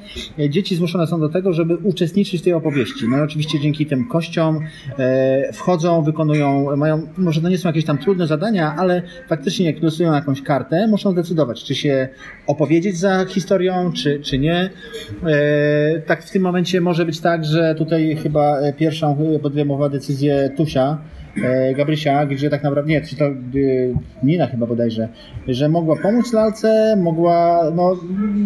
dzieci 0.48 0.76
zmuszone 0.76 1.06
są 1.06 1.20
do 1.20 1.28
tego, 1.28 1.52
żeby 1.52 1.76
uczestniczyć 1.76 2.40
w 2.40 2.44
tej 2.44 2.52
opowieści. 2.52 3.08
No 3.08 3.18
i 3.18 3.20
oczywiście 3.20 3.60
dzięki 3.60 3.86
tym 3.86 4.08
kościom 4.08 4.60
wchodzą, 5.52 6.02
wykonują, 6.02 6.27
mają, 6.76 7.08
może 7.16 7.40
to 7.40 7.48
nie 7.48 7.58
są 7.58 7.68
jakieś 7.68 7.84
tam 7.84 7.98
trudne 7.98 8.26
zadania, 8.26 8.74
ale 8.78 9.02
faktycznie 9.28 9.66
jak 9.66 9.82
losują 9.82 10.12
jakąś 10.12 10.42
kartę, 10.42 10.86
muszą 10.86 11.12
zdecydować, 11.12 11.64
czy 11.64 11.74
się 11.74 12.08
opowiedzieć 12.46 12.98
za 12.98 13.24
historią, 13.24 13.92
czy, 13.92 14.20
czy 14.20 14.38
nie. 14.38 14.70
E, 15.26 16.00
tak 16.06 16.22
w 16.24 16.30
tym 16.30 16.42
momencie 16.42 16.80
może 16.80 17.04
być 17.06 17.20
tak, 17.20 17.44
że 17.44 17.74
tutaj 17.74 18.16
chyba 18.22 18.58
e, 18.58 18.72
pierwszą 18.72 19.16
e, 19.34 19.38
podejmowała 19.38 19.88
decyzję 19.88 20.50
Tusia, 20.56 20.98
e, 21.44 21.74
Gabrysia, 21.74 22.26
gdzie 22.26 22.50
tak 22.50 22.62
naprawdę, 22.62 22.90
nie, 22.90 23.00
czy 23.00 23.16
to 23.16 23.24
e, 23.24 23.34
Nina 24.22 24.46
chyba 24.46 24.66
bodajże, 24.66 25.08
że 25.48 25.68
mogła 25.68 25.96
pomóc 25.96 26.32
lalce, 26.32 26.96
mogła 27.02 27.62
no, 27.74 27.96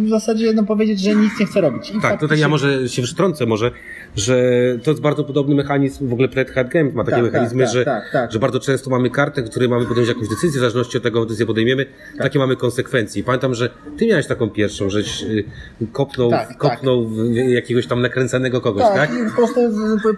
w 0.05 0.09
zasadzie 0.09 0.53
no, 0.53 0.65
powiedzieć, 0.65 1.01
że 1.01 1.15
nic 1.15 1.41
nie 1.41 1.47
chce 1.47 1.61
robić. 1.61 1.91
I 1.91 1.93
Tak, 1.93 2.01
tutaj 2.03 2.11
faktycznie- 2.19 2.43
ja 2.43 2.49
może 2.49 2.89
się 2.89 3.03
wtrącę 3.03 3.47
może, 3.47 3.71
że 4.17 4.35
to 4.83 4.91
jest 4.91 5.03
bardzo 5.03 5.25
podobny 5.25 5.55
mechanizm, 5.55 6.09
w 6.09 6.13
ogóle 6.13 6.29
Played 6.29 6.51
Hard 6.51 6.73
Game 6.73 6.91
ma 6.95 7.05
takie 7.05 7.17
Tak, 7.23 7.25
mechanizmy, 7.33 7.65
tak, 7.65 7.73
że, 7.73 7.85
tak, 7.85 8.03
tak. 8.13 8.33
że 8.33 8.39
bardzo 8.39 8.61
często 8.61 8.91
mamy 8.91 9.11
kartę, 9.11 9.43
w 9.43 9.51
której 9.51 9.69
mamy 9.69 9.87
podjąć 9.87 10.09
jakąś 10.09 10.29
decyzję, 10.29 10.51
w 10.59 10.61
zależności 10.61 10.97
od 10.97 11.03
tego, 11.03 11.19
jaką 11.19 11.27
decyzję 11.27 11.47
podejmiemy, 11.47 11.87
takie 12.19 12.39
mamy 12.39 12.57
konsekwencje. 12.57 13.23
Pamiętam, 13.25 13.55
że 13.55 13.71
ty 13.99 14.07
miałeś 14.07 14.27
taką 14.27 14.51
pierwszą, 14.51 14.91
żeś 14.91 15.23
y, 15.23 15.45
kopnął, 15.93 16.31
Tak, 16.31 16.57
kopnął 16.59 17.11
jakiegoś 17.35 17.87
tam 17.87 18.03
nakręcanego 18.03 18.61
kogoś, 18.61 18.83
tak? 18.83 18.97
Tak, 18.97 19.11
i 19.11 19.31
po 19.31 19.37
prostu 19.37 19.61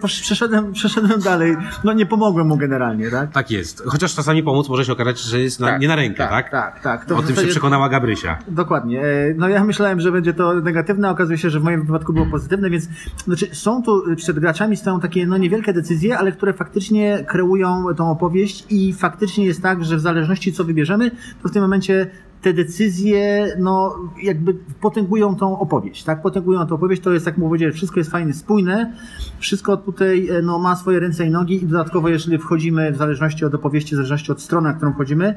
po- 0.01 0.07
przeszedłem, 0.07 0.73
przeszedłem 0.73 1.21
dalej. 1.21 1.57
No 1.85 1.93
nie 1.93 2.07
pomogłem 2.07 2.47
mu 2.47 2.57
generalnie, 2.69 3.11
tak? 3.11 3.33
Tak 3.33 3.51
jest. 3.51 3.83
Chociaż 3.87 4.15
czasami 4.15 4.43
pomóc 4.43 4.69
może 4.69 4.85
się 4.85 4.93
okazać, 4.93 5.21
że 5.21 5.41
jest 5.41 5.61
na, 5.61 5.79
nie 5.79 5.89
na 5.89 5.97
rękę, 5.97 6.27
tak? 6.29 6.51
Tak, 6.51 6.83
tak. 6.83 7.05
To 7.05 7.17
O 7.17 7.23
tym 7.23 7.37
się 7.37 7.47
przekonała 7.47 7.89
Gabrysia. 7.89 8.39
Dokładnie. 8.49 9.03
E, 9.03 9.35
No 9.37 9.49
ja 9.49 9.65
myślałem, 9.65 10.01
że 10.01 10.13
będzie 10.13 10.35
to 10.35 10.55
negatywne, 10.55 11.09
a 11.09 11.11
okazuje 11.11 11.39
się, 11.39 11.51
że 11.51 11.61
w 11.61 11.63
moim 11.65 11.87
wypadku 11.87 12.13
było 12.13 12.27
pozytywne, 12.27 12.71
więc 12.71 12.89
znaczy, 13.25 13.49
są 13.53 13.83
tu 13.83 14.03
przed 14.17 14.39
graczami 14.39 14.77
stoją 14.77 15.01
takie 15.01 15.27
no, 15.27 15.37
niewielkie 15.37 15.73
decyzje, 15.73 16.19
ale 16.19 16.33
które 16.33 16.53
faktycznie 16.53 17.25
kreują 17.29 17.85
tą 17.97 18.11
opowieść 18.11 18.67
i 18.71 18.93
faktycznie 18.93 19.45
jest 19.45 19.63
tak, 19.63 19.85
że 19.85 19.97
w 19.97 20.01
zależności 20.01 20.53
co 20.53 20.65
wybierzemy, 20.65 21.11
to 21.43 21.49
w 21.49 21.53
tym 21.53 21.63
momencie 21.63 22.11
te 22.45 22.53
decyzje, 22.53 23.47
no, 23.59 23.97
jakby 24.23 24.55
potęgują 24.81 25.37
tą 25.37 25.59
opowieść, 25.59 26.05
tak? 26.05 26.23
Potęgują 26.23 26.67
tą 26.67 26.75
opowieść, 26.75 27.03
to 27.03 27.13
jest, 27.13 27.27
jak 27.27 27.39
mówię, 27.39 27.73
wszystko 27.73 28.01
jest 28.01 28.11
fajnie 28.11 28.33
spójne, 28.33 28.93
wszystko 29.39 29.77
tutaj, 29.77 30.29
e, 30.29 30.43
no, 30.43 30.59
ma 30.59 30.77
swoje 30.77 31.01
ręce 31.01 31.27
i 31.27 31.31
nogi 31.31 31.65
i 31.65 31.67
dodatkowo, 31.67 32.09
jeżeli 32.09 32.39
wchodzimy, 32.39 32.93
w 32.93 32.97
zależności 32.97 33.45
od 33.45 33.55
opowieści, 33.55 33.95
w 33.95 33.97
zależności 33.97 34.33
od 34.33 34.43
strony, 34.43 34.69
na 34.69 34.75
którą 34.75 34.93
wchodzimy, 34.93 35.35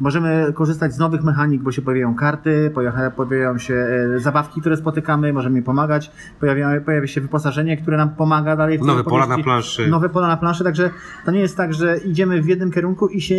możemy 0.00 0.52
korzystać 0.54 0.94
z 0.94 0.98
nowych 0.98 1.22
mechanik, 1.22 1.62
bo 1.62 1.72
się 1.72 1.82
pojawiają 1.82 2.14
karty, 2.14 2.70
pojawia- 2.74 3.10
pojawiają 3.10 3.58
się 3.58 3.74
e, 3.74 4.20
zabawki, 4.20 4.60
które 4.60 4.76
spotykamy, 4.76 5.32
możemy 5.32 5.58
im 5.58 5.64
pomagać, 5.64 6.10
pojawia, 6.40 6.80
pojawia 6.80 7.06
się 7.06 7.20
wyposażenie, 7.20 7.76
które 7.76 7.96
nam 7.96 8.10
pomaga 8.10 8.56
dalej 8.56 8.78
w 8.78 8.82
Nowe 8.82 9.04
pola 9.04 9.26
na 9.26 9.38
planszy. 9.38 9.88
Nowe 9.88 10.08
pola 10.08 10.28
na 10.28 10.36
planszy, 10.36 10.64
także 10.64 10.90
to 11.24 11.30
nie 11.30 11.40
jest 11.40 11.56
tak, 11.56 11.74
że 11.74 11.98
idziemy 11.98 12.42
w 12.42 12.46
jednym 12.46 12.70
kierunku 12.70 13.08
i 13.08 13.20
się 13.20 13.34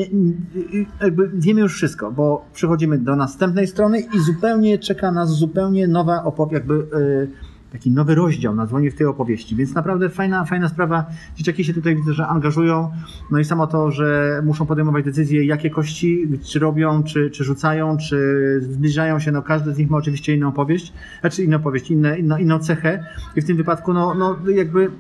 jakby 1.01 1.31
wiemy 1.33 1.61
już 1.61 1.73
wszystko, 1.73 2.11
bo 2.11 2.45
przechodzimy 2.53 3.00
do 3.01 3.15
następnej 3.15 3.67
strony 3.67 3.99
i 3.99 4.19
zupełnie 4.19 4.79
czeka 4.79 5.11
nas 5.11 5.29
zupełnie 5.29 5.87
nowa 5.87 6.23
opowieść, 6.23 6.53
jakby 6.53 6.73
e, 6.73 7.51
taki 7.71 7.91
nowy 7.91 8.15
rozdział 8.15 8.55
na 8.55 8.65
dzwonie 8.65 8.91
w 8.91 8.95
tej 8.95 9.07
opowieści, 9.07 9.55
więc 9.55 9.73
naprawdę 9.73 10.09
fajna, 10.09 10.45
fajna 10.45 10.69
sprawa. 10.69 11.05
Dzieciaki 11.35 11.63
się 11.63 11.73
tutaj 11.73 11.95
widzę, 11.95 12.13
że 12.13 12.27
angażują, 12.27 12.91
no 13.31 13.39
i 13.39 13.45
samo 13.45 13.67
to, 13.67 13.91
że 13.91 14.41
muszą 14.45 14.65
podejmować 14.65 15.05
decyzje, 15.05 15.45
jakie 15.45 15.69
kości, 15.69 16.27
czy 16.43 16.59
robią, 16.59 17.03
czy, 17.03 17.29
czy 17.29 17.43
rzucają, 17.43 17.97
czy 17.97 18.59
zbliżają 18.61 19.19
się, 19.19 19.31
no 19.31 19.41
każdy 19.41 19.73
z 19.73 19.77
nich 19.77 19.89
ma 19.89 19.97
oczywiście 19.97 20.35
inną 20.35 20.47
opowieść, 20.47 20.93
znaczy 21.21 21.43
inną 21.43 21.57
opowieść, 21.57 21.91
inne, 21.91 22.19
inną, 22.19 22.37
inną 22.37 22.59
cechę. 22.59 23.05
I 23.35 23.41
w 23.41 23.45
tym 23.45 23.57
wypadku, 23.57 23.93
no, 23.93 24.13
no 24.13 24.37
jakby 24.49 24.91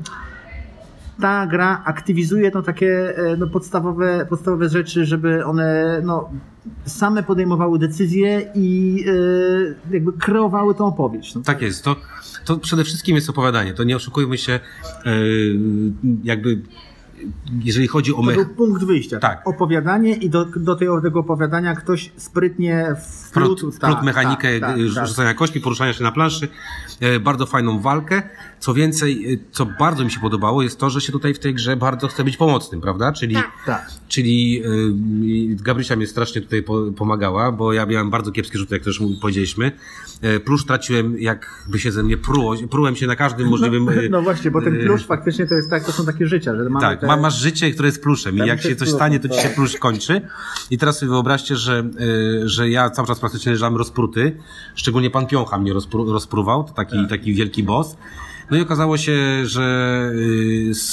ta 1.19 1.47
gra 1.47 1.83
aktywizuje 1.85 2.51
no, 2.53 2.61
takie 2.61 3.17
e, 3.17 3.37
no, 3.37 3.47
podstawowe, 3.47 4.25
podstawowe 4.29 4.69
rzeczy, 4.69 5.05
żeby 5.05 5.45
one 5.45 6.01
no, 6.03 6.29
same 6.85 7.23
podejmowały 7.23 7.79
decyzje 7.79 8.51
i 8.55 9.03
e, 9.89 9.93
jakby 9.93 10.13
kreowały 10.13 10.75
tą 10.75 10.85
opowieść. 10.85 11.35
No, 11.35 11.41
Tak 11.41 11.61
jest. 11.61 11.83
To, 11.83 11.95
to 12.45 12.57
przede 12.57 12.83
wszystkim 12.83 13.15
jest 13.15 13.29
opowiadanie. 13.29 13.73
To 13.73 13.83
nie 13.83 13.95
oszukujmy 13.95 14.37
się, 14.37 14.53
e, 14.53 15.11
jakby 16.23 16.61
jeżeli 17.63 17.87
chodzi 17.87 18.13
o 18.13 18.17
To 18.17 18.23
był 18.23 18.45
punkt 18.45 18.83
wyjścia. 18.83 19.19
Tak. 19.19 19.47
Opowiadanie 19.47 20.15
i 20.15 20.29
do, 20.29 20.45
do 20.45 20.75
tego, 20.75 21.01
tego 21.01 21.19
opowiadania 21.19 21.75
ktoś 21.75 22.11
sprytnie 22.17 22.95
wplót, 22.95 23.59
wplótł 23.59 23.71
wplót 23.71 23.95
tak, 23.95 24.03
mechanikę 24.03 24.59
tak, 24.59 24.69
tak, 24.69 24.79
tak. 24.95 25.07
rzucania 25.07 25.33
kośćmi, 25.33 25.61
poruszania 25.61 25.93
się 25.93 26.03
na 26.03 26.11
planszy, 26.11 26.47
bardzo 27.21 27.45
fajną 27.45 27.79
walkę. 27.79 28.21
Co 28.61 28.73
więcej, 28.73 29.33
y, 29.33 29.39
co 29.51 29.65
bardzo 29.65 30.03
mi 30.03 30.11
się 30.11 30.19
podobało, 30.19 30.63
jest 30.63 30.79
to, 30.79 30.89
że 30.89 31.01
się 31.01 31.11
tutaj 31.11 31.33
w 31.33 31.39
tej 31.39 31.53
grze 31.53 31.75
bardzo 31.75 32.07
chce 32.07 32.23
być 32.23 32.37
pomocnym, 32.37 32.81
prawda? 32.81 33.11
Czyli, 33.11 33.35
Tak. 33.35 33.51
Tak. 33.65 33.91
czyli 34.07 34.61
y, 35.51 35.55
Gabrysia 35.63 35.95
mnie 35.95 36.07
strasznie 36.07 36.41
tutaj 36.41 36.63
po, 36.63 36.81
pomagała, 36.97 37.51
bo 37.51 37.73
ja 37.73 37.85
miałem 37.85 38.09
bardzo 38.09 38.31
kiepskie 38.31 38.57
rzuty, 38.59 38.75
jak 38.75 38.83
też 38.83 38.99
mu 38.99 39.09
powiedzieliśmy. 39.21 39.71
E, 40.21 40.39
Plusz 40.39 40.65
traciłem, 40.65 41.19
jakby 41.19 41.79
się 41.79 41.91
ze 41.91 42.03
mnie 42.03 42.17
pruło, 42.17 42.55
prułem 42.69 42.95
się 42.95 43.07
na 43.07 43.15
każdym 43.15 43.47
możliwym... 43.49 43.85
No, 43.85 43.91
no 44.09 44.21
właśnie, 44.21 44.51
bo 44.51 44.61
ten 44.61 44.75
y, 44.75 44.83
plusz 44.85 45.05
faktycznie 45.05 45.47
to 45.47 45.55
jest 45.55 45.69
tak, 45.69 45.83
to 45.85 45.91
są 45.91 46.05
takie 46.05 46.27
życia, 46.27 46.55
że 46.55 46.69
mamy 46.69 46.81
tak, 46.81 46.99
te... 47.01 47.07
ma, 47.07 47.17
masz 47.17 47.39
życie, 47.39 47.71
które 47.71 47.87
jest 47.87 48.03
pluszem 48.03 48.35
i 48.35 48.39
Tak, 48.39 48.47
jak 48.47 48.61
to 48.61 48.69
się 48.69 48.75
coś 48.75 48.89
stanie, 48.89 49.19
to 49.19 49.29
ci 49.29 49.35
się 49.35 49.43
tak. 49.43 49.55
plusz 49.55 49.77
kończy. 49.77 50.21
I 50.71 50.77
teraz 50.77 50.99
sobie 50.99 51.09
wyobraźcie, 51.09 51.55
że, 51.55 51.89
y, 52.43 52.49
że 52.49 52.69
ja 52.69 52.89
cały 52.89 53.07
czas 53.07 53.19
praktycznie 53.19 53.51
leżałem 53.51 53.75
rozpruty, 53.75 54.37
szczególnie 54.75 55.09
pan 55.09 55.27
Piącha 55.27 55.57
mnie 55.57 55.73
rozpru, 55.73 56.11
rozpruwał, 56.13 56.63
to 56.63 56.73
taki, 56.73 56.97
Tak. 56.97 57.09
taki 57.09 57.33
wielki 57.33 57.63
boss. 57.63 57.97
No 58.51 58.57
i 58.57 58.61
okazało 58.61 58.97
się, 58.97 59.45
że 59.45 60.11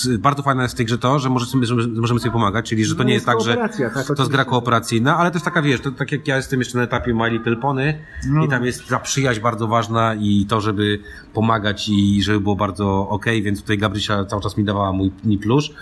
y, 0.07 0.19
bardzo 0.19 0.43
fajne 0.43 0.63
jest 0.63 0.75
w 0.75 0.77
tej 0.77 0.87
grze 0.87 0.99
to, 0.99 1.19
że 1.19 1.31
możemy, 1.31 1.67
że 1.67 1.75
możemy 1.75 2.21
sobie 2.21 2.33
pomagać, 2.33 2.69
czyli 2.69 2.85
że 2.85 2.95
to 2.95 3.03
No 3.03 3.09
nie 3.09 3.15
jest 3.15 3.27
jest 3.27 3.39
tak, 3.39 3.47
że 3.47 3.57
tak, 3.95 4.07
to 4.07 4.23
jest 4.23 4.33
gra 4.33 4.45
kooperacyjna, 4.45 5.17
ale 5.17 5.31
też 5.31 5.43
taka, 5.43 5.63
wiesz, 5.63 5.81
to, 5.81 5.91
tak 5.91 6.13
jak 6.13 6.29
ja 6.29 6.37
jestem 6.37 6.59
jeszcze 6.59 6.79
na 6.79 6.85
etapie 6.85 7.15
My 7.15 7.31
Little 7.31 7.57
Pony 7.57 7.99
No. 8.29 8.45
i 8.45 8.49
tam 8.49 8.65
jest 8.65 8.89
ta 8.89 8.99
przyjaźń 8.99 9.41
bardzo 9.41 9.67
ważna 9.67 10.15
i 10.15 10.47
to, 10.49 10.61
żeby 10.61 10.99
pomagać 11.35 11.89
i 11.89 12.23
żeby 12.23 12.41
było 12.41 12.57
bardzo 12.57 13.09
okej, 13.09 13.43
więc 13.43 13.61
tutaj 13.61 13.79
Gabrysia 13.79 14.25
cały 14.25 14.43
czas 14.43 14.57
mi 14.57 14.65
dawała 14.65 14.93
mój, 14.93 15.11
mój 15.25 15.39
plusz. 15.39 15.73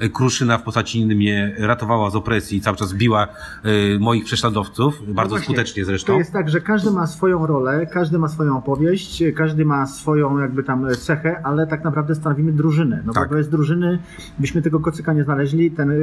E, 0.00 0.08
Kruszyna 0.08 0.58
w 0.58 0.62
postaci 0.62 1.06
mnie 1.06 1.54
ratowała 1.58 2.10
z 2.10 2.16
opresji 2.16 2.58
i 2.58 2.60
cały 2.60 2.76
czas 2.76 2.94
biła 2.94 3.28
e, 3.64 3.98
moich 3.98 4.24
prześladowców, 4.24 4.94
bardzo 5.14 5.34
No 5.34 5.38
właśnie, 5.38 5.44
skutecznie 5.44 5.84
zresztą. 5.84 6.12
To 6.12 6.18
jest 6.18 6.32
tak, 6.32 6.48
że 6.48 6.60
każdy 6.60 6.90
ma 6.90 7.06
swoją 7.06 7.46
rolę, 7.46 7.86
każdy 7.86 8.18
ma 8.18 8.28
swoją 8.28 8.58
opowieść, 8.58 9.22
każdy 9.36 9.64
ma 9.64 9.86
swoją 9.86 10.38
jakby 10.38 10.62
tam 10.62 10.86
cechę, 10.98 11.40
ale 11.44 11.66
tak 11.66 11.84
naprawdę 11.84 12.14
stanowimy 12.14 12.52
drużynę. 12.52 13.02
No 13.06 13.12
Tak. 13.12 13.28
bo 13.28 13.34
bez 13.34 13.48
drużyny 13.48 13.98
byśmy 14.38 14.62
tego 14.62 14.80
kocyka 14.80 15.12
nie 15.12 15.24
znaleźli. 15.24 15.70
Ten 15.70 15.90
e, 15.90 15.94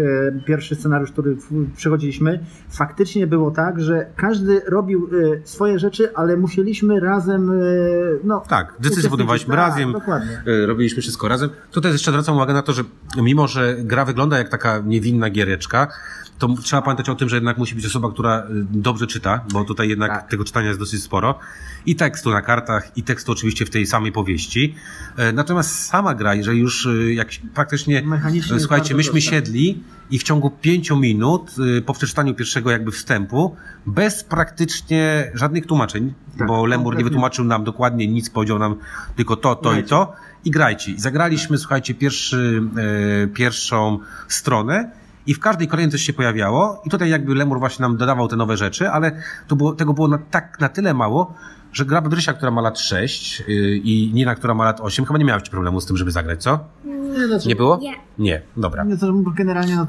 pierwszy 0.46 0.76
scenariusz, 0.76 1.12
który 1.12 1.38
przechodziliśmy, 1.76 2.40
faktycznie 2.70 3.28
było 3.28 3.52
tak, 3.52 3.82
że 3.82 4.06
każdy 4.16 4.62
robił 4.68 5.10
e, 5.44 5.48
swoje 5.48 5.80
rzeczy, 5.80 6.16
ale 6.16 6.38
musieliśmy 6.38 7.00
razem 7.00 7.52
e, 7.52 7.56
no, 8.24 8.44
Tak, 8.48 8.74
decyzje 8.80 9.10
podejmowaliśmy 9.10 9.56
Tak, 9.56 9.58
razem, 9.68 9.92
Dokładnie. 9.92 10.42
robiliśmy 10.66 11.02
wszystko 11.02 11.28
razem. 11.28 11.50
Tutaj 11.72 11.92
jeszcze 11.92 12.12
zwracam 12.12 12.36
uwagę 12.36 12.54
na 12.54 12.62
to, 12.62 12.74
że 12.74 12.84
mimo, 13.22 13.48
że 13.48 13.76
gra 13.82 14.06
wygląda 14.06 14.38
jak 14.38 14.50
taka 14.50 14.82
niewinna 14.86 15.30
giereczka, 15.30 15.88
to 16.42 16.48
trzeba 16.64 16.82
pamiętać 16.82 17.10
o 17.10 17.16
tym, 17.16 17.30
że 17.30 17.36
jednak 17.36 17.58
musi 17.58 17.76
być 17.76 17.86
osoba, 17.86 18.12
która 18.12 18.38
e, 18.40 18.46
dobrze 18.72 19.08
czyta, 19.08 19.46
bo 19.54 19.64
tutaj 19.64 19.90
jednak 19.90 20.12
Tak. 20.12 20.30
tego 20.30 20.44
czytania 20.44 20.68
jest 20.68 20.80
dosyć 20.80 21.04
sporo. 21.04 21.40
I 21.86 21.96
tekstu 21.96 22.32
na 22.32 22.42
kartach, 22.42 22.98
i 22.98 23.04
tekstu 23.04 23.32
oczywiście 23.32 23.66
w 23.66 23.70
tej 23.70 23.86
samej 23.86 24.12
powieści. 24.12 24.76
E, 25.18 25.32
Natomiast 25.34 25.86
sama 25.86 26.16
gra, 26.16 26.36
jeżeli 26.36 26.60
już 26.60 26.86
e, 26.86 27.14
jak 27.14 27.28
praktycznie, 27.54 28.04
e, 28.56 28.60
słuchajcie, 28.60 28.96
myśmy 28.96 29.22
siedli 29.22 29.84
i 30.12 30.20
w 30.20 30.24
ciągu 30.24 30.50
pięciu 30.50 30.98
minut 30.98 31.52
e, 31.78 31.82
po 31.82 31.94
przeczytaniu 31.94 32.34
pierwszego 32.36 32.72
jakby 32.72 32.92
wstępu, 32.92 33.56
bez 33.86 34.24
praktycznie 34.24 35.32
żadnych 35.34 35.66
tłumaczeń, 35.66 36.14
Tak, 36.38 36.48
bo 36.48 36.66
Lemur 36.66 36.98
nie 36.98 37.04
wytłumaczył 37.04 37.46
nam 37.46 37.64
dokładnie 37.64 38.08
nic, 38.08 38.30
powiedział 38.30 38.60
nam 38.60 38.76
tylko 39.16 39.36
to, 39.36 39.56
to 39.56 39.70
i 39.70 39.74
Grajcie. 39.74 39.90
to 39.90 40.14
i 40.46 40.52
grajcie. 40.52 40.92
I 40.92 41.00
zagraliśmy, 41.00 41.58
słuchajcie, 41.58 41.94
pierwszy, 41.94 42.64
e, 43.24 43.28
pierwszą 43.28 44.00
stronę 44.28 44.92
i 45.28 45.34
w 45.34 45.40
każdej 45.40 45.68
kolejnej 45.68 45.92
coś 45.92 46.02
się 46.02 46.14
pojawiało. 46.14 46.82
I 46.86 46.90
tutaj 46.90 47.10
jakby 47.10 47.36
Lemur 47.36 47.60
właśnie 47.60 47.84
nam 47.84 47.98
dodawał 47.98 48.28
te 48.28 48.36
nowe 48.36 48.58
rzeczy, 48.58 48.90
ale 48.90 49.12
było, 49.50 49.74
tego 49.74 49.94
było 49.94 50.08
na, 50.08 50.18
tak, 50.18 50.60
na 50.60 50.70
tyle 50.70 50.94
mało, 50.94 51.34
że 51.74 51.86
gra 51.86 52.02
Brysia, 52.02 52.34
która 52.34 52.52
ma 52.52 52.62
lat 52.62 52.80
6 52.80 53.44
yy, 53.48 53.78
i 53.78 54.12
Nina, 54.14 54.36
która 54.36 54.54
ma 54.54 54.66
lat 54.66 54.82
8, 54.82 55.06
chyba 55.06 55.20
nie 55.20 55.26
miałaś 55.26 55.50
problemu 55.50 55.82
z 55.82 55.86
tym, 55.86 55.98
żeby 55.98 56.12
zagrać, 56.12 56.44
co? 56.44 56.60
Nie, 56.86 57.28
znaczy, 57.28 57.48
Nie 57.48 57.56
było? 57.56 57.78
Nie. 57.78 57.96
Nie, 58.20 58.42
dobra. 58.58 58.84
Nie, 58.84 58.98
to 58.98 59.14
generalnie 59.36 59.76
no, 59.76 59.88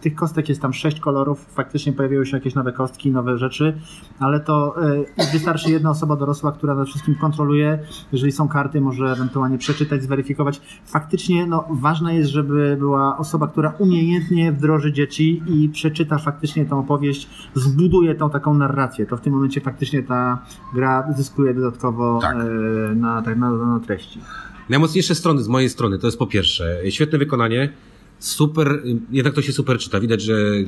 tych 0.00 0.14
kostek 0.14 0.48
jest 0.48 0.62
tam 0.62 0.72
sześć 0.72 1.00
kolorów, 1.00 1.46
faktycznie 1.54 1.92
pojawiają 1.92 2.24
się 2.24 2.36
jakieś 2.36 2.54
nowe 2.54 2.72
kostki, 2.72 3.10
nowe 3.10 3.38
rzeczy, 3.38 3.78
ale 4.18 4.40
to 4.40 4.74
e, 5.18 5.32
wystarczy 5.32 5.70
jedna 5.70 5.90
osoba 5.90 6.16
dorosła, 6.16 6.52
która 6.52 6.74
nad 6.74 6.88
wszystkim 6.88 7.14
kontroluje. 7.14 7.78
Jeżeli 8.12 8.32
są 8.32 8.48
karty, 8.48 8.80
może 8.80 9.12
ewentualnie 9.12 9.58
przeczytać, 9.58 10.02
zweryfikować. 10.02 10.60
Faktycznie 10.84 11.46
no, 11.46 11.64
ważne 11.70 12.14
jest, 12.14 12.30
żeby 12.30 12.76
była 12.78 13.18
osoba, 13.18 13.48
która 13.48 13.74
umiejętnie 13.78 14.52
wdroży 14.52 14.92
dzieci 14.92 15.42
i 15.46 15.68
przeczyta 15.68 16.18
faktycznie 16.18 16.66
tą 16.66 16.78
opowieść, 16.78 17.28
zbuduje 17.54 18.14
tą 18.14 18.30
taką 18.30 18.54
narrację. 18.54 19.06
To 19.06 19.16
w 19.16 19.20
tym 19.20 19.32
momencie 19.32 19.60
faktycznie 19.60 20.02
ta 20.02 20.38
gra 20.74 21.01
zyskuje 21.16 21.54
dodatkowo 21.54 22.18
Tak. 22.22 22.36
e, 22.36 22.94
na, 22.94 23.22
tak, 23.22 23.38
na, 23.38 23.50
na 23.50 23.80
treści. 23.80 24.20
Najmocniejsze 24.68 25.14
strony 25.14 25.42
z 25.42 25.48
mojej 25.48 25.68
strony 25.68 25.98
to 25.98 26.06
jest 26.06 26.18
po 26.18 26.26
pierwsze 26.26 26.80
świetne 26.90 27.18
wykonanie, 27.18 27.72
super, 28.18 28.82
jednak 29.10 29.34
to 29.34 29.42
się 29.42 29.52
super 29.52 29.78
czyta. 29.78 30.00
Widać, 30.00 30.22
że 30.22 30.34
y, 30.34 30.66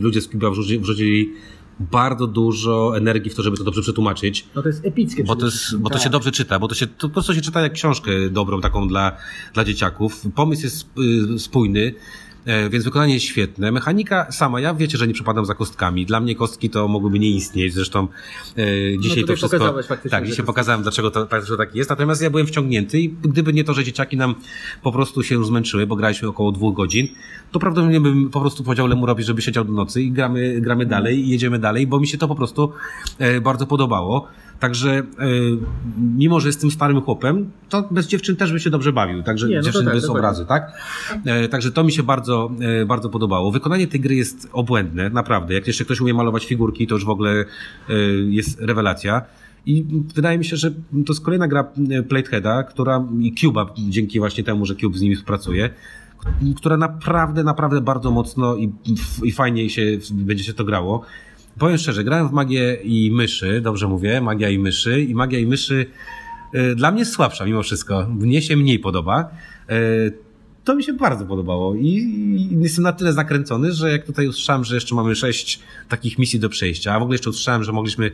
ludzie 0.00 0.20
z 0.20 0.28
Cuba 0.28 0.48
wrzuci- 0.48 0.80
wrzucili 0.80 1.32
bardzo 1.80 2.26
dużo 2.26 2.96
energii 2.96 3.30
w 3.30 3.34
to, 3.34 3.42
żeby 3.42 3.56
to 3.56 3.64
dobrze 3.64 3.82
przetłumaczyć. 3.82 4.46
No 4.54 4.62
to 4.62 4.68
jest 4.68 4.84
epickie. 4.84 5.24
Bo 5.24 5.36
to, 5.36 5.46
jest, 5.46 5.76
bo 5.76 5.88
to 5.88 5.94
tak. 5.94 6.02
się 6.02 6.10
dobrze 6.10 6.32
czyta, 6.32 6.58
bo 6.58 6.68
to 6.68 6.74
się 6.74 6.86
to 6.86 7.08
po 7.08 7.12
prostu 7.12 7.34
się 7.34 7.40
czyta 7.40 7.60
jak 7.60 7.72
książkę 7.72 8.10
dobrą, 8.30 8.60
taką 8.60 8.88
dla, 8.88 9.16
dla 9.54 9.64
dzieciaków. 9.64 10.26
Pomysł 10.34 10.62
jest 10.62 10.88
y, 11.34 11.38
spójny, 11.38 11.94
więc 12.70 12.84
wykonanie 12.84 13.14
jest 13.14 13.26
świetne. 13.26 13.72
Mechanika 13.72 14.32
sama, 14.32 14.60
ja 14.60 14.74
wiecie, 14.74 14.98
że 14.98 15.06
nie 15.06 15.14
przepadam 15.14 15.46
za 15.46 15.54
kostkami. 15.54 16.06
Dla 16.06 16.20
mnie 16.20 16.34
kostki 16.34 16.70
to 16.70 16.88
mogłyby 16.88 17.18
nie 17.18 17.30
istnieć. 17.30 17.74
Zresztą 17.74 18.08
e, 18.56 18.98
dzisiaj 18.98 19.20
tutaj 19.22 19.36
to 19.36 19.48
wszystko. 19.48 19.74
Tak, 20.10 20.26
dzisiaj 20.26 20.46
pokazałem, 20.46 20.82
dlaczego 20.82 21.10
to, 21.10 21.26
tak, 21.26 21.42
tak 21.58 21.74
jest. 21.74 21.90
Natomiast 21.90 22.22
ja 22.22 22.30
byłem 22.30 22.46
wciągnięty 22.46 23.00
i 23.00 23.08
gdyby 23.08 23.52
nie 23.52 23.64
to, 23.64 23.74
że 23.74 23.84
dzieciaki 23.84 24.16
nam 24.16 24.34
po 24.82 24.92
prostu 24.92 25.22
się 25.22 25.44
zmęczyły, 25.44 25.86
bo 25.86 25.96
graliśmy 25.96 26.28
około 26.28 26.52
dwóch 26.52 26.74
godzin, 26.76 27.08
to 27.52 27.58
prawdopodobnie 27.58 28.00
bym 28.00 28.30
po 28.30 28.40
prostu 28.40 28.64
powiedział 28.64 28.86
Lemurowi, 28.86 29.24
żeby 29.24 29.42
siedział 29.42 29.64
do 29.64 29.72
nocy 29.72 30.02
i 30.02 30.12
gramy, 30.12 30.60
gramy 30.60 30.86
dalej 30.86 31.18
i 31.18 31.28
jedziemy 31.28 31.58
dalej, 31.58 31.86
bo 31.86 32.00
mi 32.00 32.06
się 32.06 32.18
to 32.18 32.28
po 32.28 32.34
prostu 32.34 32.72
e, 33.18 33.40
bardzo 33.40 33.66
podobało. 33.66 34.28
Także 34.60 34.90
e, 34.90 35.04
mimo, 36.16 36.40
że 36.40 36.48
jestem 36.48 36.70
starym 36.70 37.00
chłopem, 37.00 37.50
to 37.68 37.88
bez 37.90 38.06
dziewczyn 38.06 38.36
też 38.36 38.52
by 38.52 38.60
się 38.60 38.70
dobrze 38.70 38.92
bawił. 38.92 39.22
Także 39.22 39.48
Nie, 39.48 39.56
no 39.56 39.62
dziewczyny 39.62 39.84
tak, 39.84 39.94
bez 39.94 40.08
obrazu, 40.08 40.44
tak? 40.44 40.72
E, 41.24 41.48
także 41.48 41.72
to 41.72 41.84
mi 41.84 41.92
się 41.92 42.02
bardzo, 42.02 42.50
e, 42.82 42.86
bardzo 42.86 43.08
podobało. 43.08 43.52
Wykonanie 43.52 43.86
tej 43.86 44.00
gry 44.00 44.14
jest 44.14 44.48
obłędne, 44.52 45.10
naprawdę. 45.10 45.54
Jak 45.54 45.66
jeszcze 45.66 45.84
ktoś 45.84 46.00
umie 46.00 46.14
malować 46.14 46.46
figurki, 46.46 46.86
to 46.86 46.94
już 46.94 47.04
w 47.04 47.10
ogóle 47.10 47.44
jest 48.28 48.60
rewelacja. 48.60 49.22
I 49.66 49.84
wydaje 50.14 50.38
mi 50.38 50.44
się, 50.44 50.56
że 50.56 50.70
to 50.70 51.12
jest 51.12 51.24
kolejna 51.24 51.48
gra 51.48 51.72
Plateheada, 52.08 52.62
która 52.62 53.04
i 53.20 53.34
Cuba, 53.34 53.66
dzięki 53.88 54.18
właśnie 54.18 54.44
temu, 54.44 54.66
że 54.66 54.74
Cube 54.74 54.98
z 54.98 55.00
nimi 55.00 55.16
współpracuje, 55.16 55.70
która 56.56 56.76
naprawdę, 56.76 57.44
naprawdę 57.44 57.80
bardzo 57.80 58.10
mocno 58.10 58.56
i, 58.56 58.72
i 59.22 59.32
fajnie 59.32 59.70
się, 59.70 59.82
będzie 60.10 60.44
się 60.44 60.54
to 60.54 60.64
grało. 60.64 61.02
Powiem 61.58 61.78
szczerze, 61.78 62.04
grałem 62.04 62.28
w 62.28 62.32
Magię 62.32 62.74
i 62.84 63.10
Myszy, 63.10 63.60
dobrze 63.60 63.88
mówię, 63.88 64.20
Magia 64.20 64.50
i 64.50 64.58
Myszy 64.58 65.02
i 65.02 65.14
Magia 65.14 65.38
i 65.38 65.46
Myszy 65.46 65.86
e, 66.52 66.74
dla 66.74 66.90
mnie 66.90 67.00
jest 67.00 67.12
słabsza 67.12 67.44
mimo 67.44 67.62
wszystko. 67.62 68.06
Mnie 68.08 68.42
się 68.42 68.56
mniej 68.56 68.78
podoba. 68.78 69.30
E, 69.68 69.76
to 70.64 70.74
mi 70.74 70.84
się 70.84 70.92
bardzo 70.92 71.26
podobało 71.26 71.74
i, 71.74 71.86
i 72.52 72.62
jestem 72.62 72.84
na 72.84 72.92
tyle 72.92 73.12
zakręcony, 73.12 73.72
że 73.72 73.90
jak 73.90 74.06
tutaj 74.06 74.28
usłyszałem, 74.28 74.64
że 74.64 74.74
jeszcze 74.74 74.94
mamy 74.94 75.14
sześć 75.14 75.60
takich 75.88 76.18
misji 76.18 76.40
do 76.40 76.48
przejścia, 76.48 76.94
a 76.94 76.98
w 76.98 77.02
ogóle 77.02 77.14
jeszcze 77.14 77.30
usłyszałem, 77.30 77.64
że 77.64 77.72
mogliśmy 77.72 78.10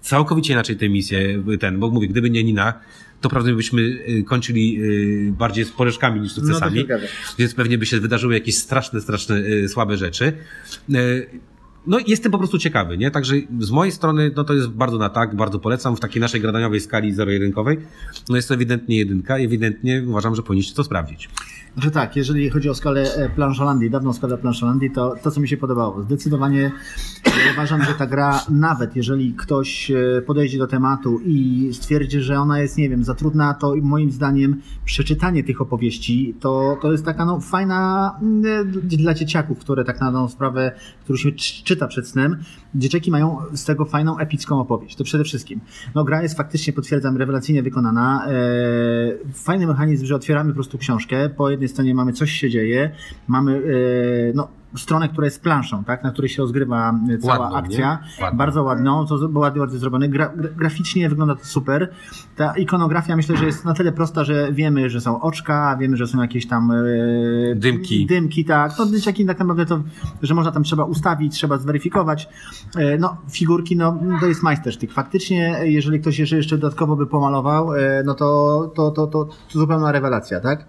całkowicie 0.00 0.52
inaczej 0.52 0.76
tę 0.76 0.88
misję, 0.88 1.42
ten, 1.60 1.80
bo 1.80 1.90
mówię, 1.90 2.08
gdyby 2.08 2.30
nie 2.30 2.44
Nina, 2.44 2.72
to 3.20 3.28
prawdopodobnie 3.28 3.56
byśmy 3.56 3.82
y, 3.82 4.24
kończyli 4.24 4.82
y, 4.82 5.32
bardziej 5.38 5.64
z 5.64 5.70
porażkami 5.70 6.20
niż 6.20 6.32
sukcesami. 6.32 6.86
No, 6.88 6.96
więc 7.38 7.54
pewnie 7.54 7.78
by 7.78 7.86
się 7.86 8.00
wydarzyły 8.00 8.34
jakieś 8.34 8.58
straszne, 8.58 9.00
straszne, 9.00 9.36
y, 9.36 9.68
słabe 9.68 9.96
rzeczy. 9.96 10.32
No 11.86 11.98
jestem 12.06 12.32
po 12.32 12.38
prostu 12.38 12.58
ciekawy, 12.58 12.98
nie? 12.98 13.10
Także 13.10 13.34
z 13.60 13.70
mojej 13.70 13.92
strony, 13.92 14.30
no 14.36 14.44
to 14.44 14.54
jest 14.54 14.68
bardzo 14.68 14.98
na 14.98 15.08
tak, 15.08 15.36
bardzo 15.36 15.58
polecam 15.58 15.96
w 15.96 16.00
takiej 16.00 16.20
naszej 16.20 16.40
gradaniowej 16.40 16.80
skali 16.80 17.12
zero-jedynkowej. 17.12 17.78
No 18.28 18.36
jest 18.36 18.48
to 18.48 18.54
ewidentnie 18.54 18.96
jedynka 18.96 19.38
i 19.38 19.44
ewidentnie 19.44 20.04
uważam, 20.06 20.34
że 20.34 20.42
powinniście 20.42 20.74
to 20.74 20.84
sprawdzić. 20.84 21.28
Że 21.76 21.90
tak, 21.90 22.16
jeżeli 22.16 22.50
chodzi 22.50 22.68
o 22.68 22.74
skalę 22.74 23.14
e, 23.14 23.28
planszolandii, 23.28 23.90
dawną 23.90 24.12
skalę 24.12 24.38
planszolandii, 24.38 24.90
to 24.90 25.14
to, 25.22 25.30
co 25.30 25.40
mi 25.40 25.48
się 25.48 25.56
podobało. 25.56 26.02
Zdecydowanie 26.02 26.72
e, 27.26 27.30
uważam, 27.52 27.82
że 27.82 27.94
ta 27.94 28.06
gra, 28.06 28.40
nawet 28.50 28.96
jeżeli 28.96 29.32
ktoś 29.32 29.90
e, 29.90 30.22
podejdzie 30.26 30.58
do 30.58 30.66
tematu 30.66 31.20
i 31.24 31.70
stwierdzi, 31.72 32.20
że 32.20 32.40
ona 32.40 32.60
jest, 32.60 32.78
nie 32.78 32.88
wiem, 32.88 33.04
za 33.04 33.14
trudna, 33.14 33.54
to 33.54 33.74
moim 33.82 34.10
zdaniem 34.10 34.60
przeczytanie 34.84 35.44
tych 35.44 35.60
opowieści 35.60 36.34
to, 36.40 36.78
to 36.82 36.92
jest 36.92 37.04
taka 37.04 37.24
no, 37.24 37.40
fajna 37.40 38.12
mm, 38.22 38.70
dla 38.82 39.14
dzieciaków, 39.14 39.58
które 39.58 39.84
tak 39.84 40.00
na 40.00 40.12
daną 40.12 40.28
sprawę, 40.28 40.72
którą 41.04 41.16
się 41.16 41.32
czy- 41.32 41.64
czyta 41.64 41.86
przed 41.86 42.08
snem, 42.08 42.36
dzieciaki 42.74 43.10
mają 43.10 43.36
z 43.52 43.64
tego 43.64 43.84
fajną, 43.84 44.18
epicką 44.18 44.60
opowieść. 44.60 44.96
To 44.96 45.04
przede 45.04 45.24
wszystkim. 45.24 45.60
No 45.94 46.04
gra 46.04 46.22
jest 46.22 46.36
faktycznie, 46.36 46.72
potwierdzam, 46.72 47.16
rewelacyjnie 47.16 47.62
wykonana. 47.62 48.26
Fajny 49.32 49.66
mechanizm, 49.66 50.06
że 50.06 50.14
otwieramy 50.14 50.50
po 50.50 50.54
prostu 50.54 50.78
książkę. 50.78 51.28
Po 51.28 51.50
jednej 51.62 51.74
stronie 51.74 51.94
mamy 51.94 52.12
coś 52.12 52.30
się 52.32 52.50
dzieje, 52.50 52.90
mamy 53.28 53.52
e, 53.56 54.32
no, 54.34 54.48
stronę, 54.76 55.08
która 55.08 55.24
jest 55.24 55.42
planszą, 55.42 55.84
tak, 55.84 56.04
na 56.04 56.10
której 56.10 56.28
się 56.28 56.42
rozgrywa 56.42 56.94
e, 57.14 57.18
cała 57.18 57.38
Ładną, 57.38 57.56
akcja. 57.56 57.98
Ładną. 58.20 58.38
Bardzo 58.38 58.62
ładną, 58.62 59.06
to 59.06 59.18
było 59.28 59.40
ładnie, 59.42 59.60
ładnie 59.60 59.78
zrobione. 59.78 60.08
Gra, 60.08 60.32
gra, 60.36 60.48
graficznie 60.56 61.08
wygląda 61.08 61.34
to 61.34 61.44
super. 61.44 61.92
Ta 62.36 62.56
ikonografia 62.56 63.16
myślę, 63.16 63.36
że 63.36 63.46
jest 63.46 63.64
na 63.64 63.74
tyle 63.74 63.92
prosta, 63.92 64.24
że 64.24 64.52
wiemy, 64.52 64.90
że 64.90 65.00
są 65.00 65.20
oczka, 65.20 65.76
wiemy, 65.80 65.96
że 65.96 66.06
są 66.06 66.22
jakieś 66.22 66.46
tam 66.46 66.70
e, 66.70 66.74
Dymki. 67.54 68.06
Dymki, 68.06 68.44
tak. 68.44 68.72
No 68.78 68.86
dzieciaki 68.86 69.26
tak 69.26 69.38
naprawdę 69.38 69.66
to, 69.66 69.82
że 70.22 70.34
można 70.34 70.52
tam 70.52 70.62
trzeba 70.62 70.84
ustawić, 70.84 71.34
trzeba 71.34 71.58
zweryfikować. 71.58 72.28
E, 72.76 72.98
No, 72.98 73.16
figurki, 73.30 73.76
no 73.76 73.98
to 74.20 74.26
jest 74.26 74.42
majstersztyk. 74.42 74.92
Faktycznie, 74.92 75.60
jeżeli 75.64 76.00
ktoś 76.00 76.18
jeszcze 76.18 76.36
jeszcze 76.36 76.58
dodatkowo 76.58 76.96
by 76.96 77.06
pomalował, 77.06 77.74
e, 77.74 78.02
no 78.06 78.14
to, 78.14 78.72
to, 78.74 78.90
to, 78.90 79.06
to, 79.06 79.24
to 79.24 79.58
zupełna 79.58 79.92
rewelacja, 79.92 80.40
tak? 80.40 80.66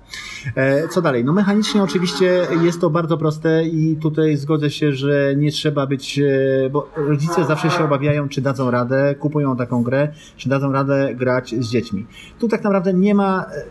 E, 0.56 0.88
Co 0.88 1.02
dalej? 1.02 1.26
No 1.26 1.34
mechanicznie 1.34 1.84
oczywiście 1.84 2.48
jest 2.62 2.82
to 2.82 2.90
bardzo 2.90 3.18
proste 3.18 3.64
i 3.64 3.93
tutaj 3.98 4.38
zgodzę 4.38 4.70
się, 4.70 4.94
że 4.94 5.34
nie 5.38 5.52
trzeba 5.52 5.88
być, 5.88 6.20
e, 6.20 6.70
bo 6.72 6.90
rodzice 6.96 7.46
zawsze 7.46 7.70
się 7.70 7.84
obawiają, 7.84 8.30
czy 8.30 8.42
dadzą 8.42 8.72
radę, 8.72 9.16
kupują 9.20 9.58
taką 9.58 9.84
grę, 9.84 10.14
czy 10.38 10.50
dadzą 10.50 10.72
radę 10.72 11.16
grać 11.16 11.56
z 11.60 11.70
dziećmi. 11.70 12.06
Tu 12.40 12.48
tak 12.48 12.64
naprawdę 12.64 12.94
nie 12.94 13.16
ma 13.16 13.46
e, 13.56 13.66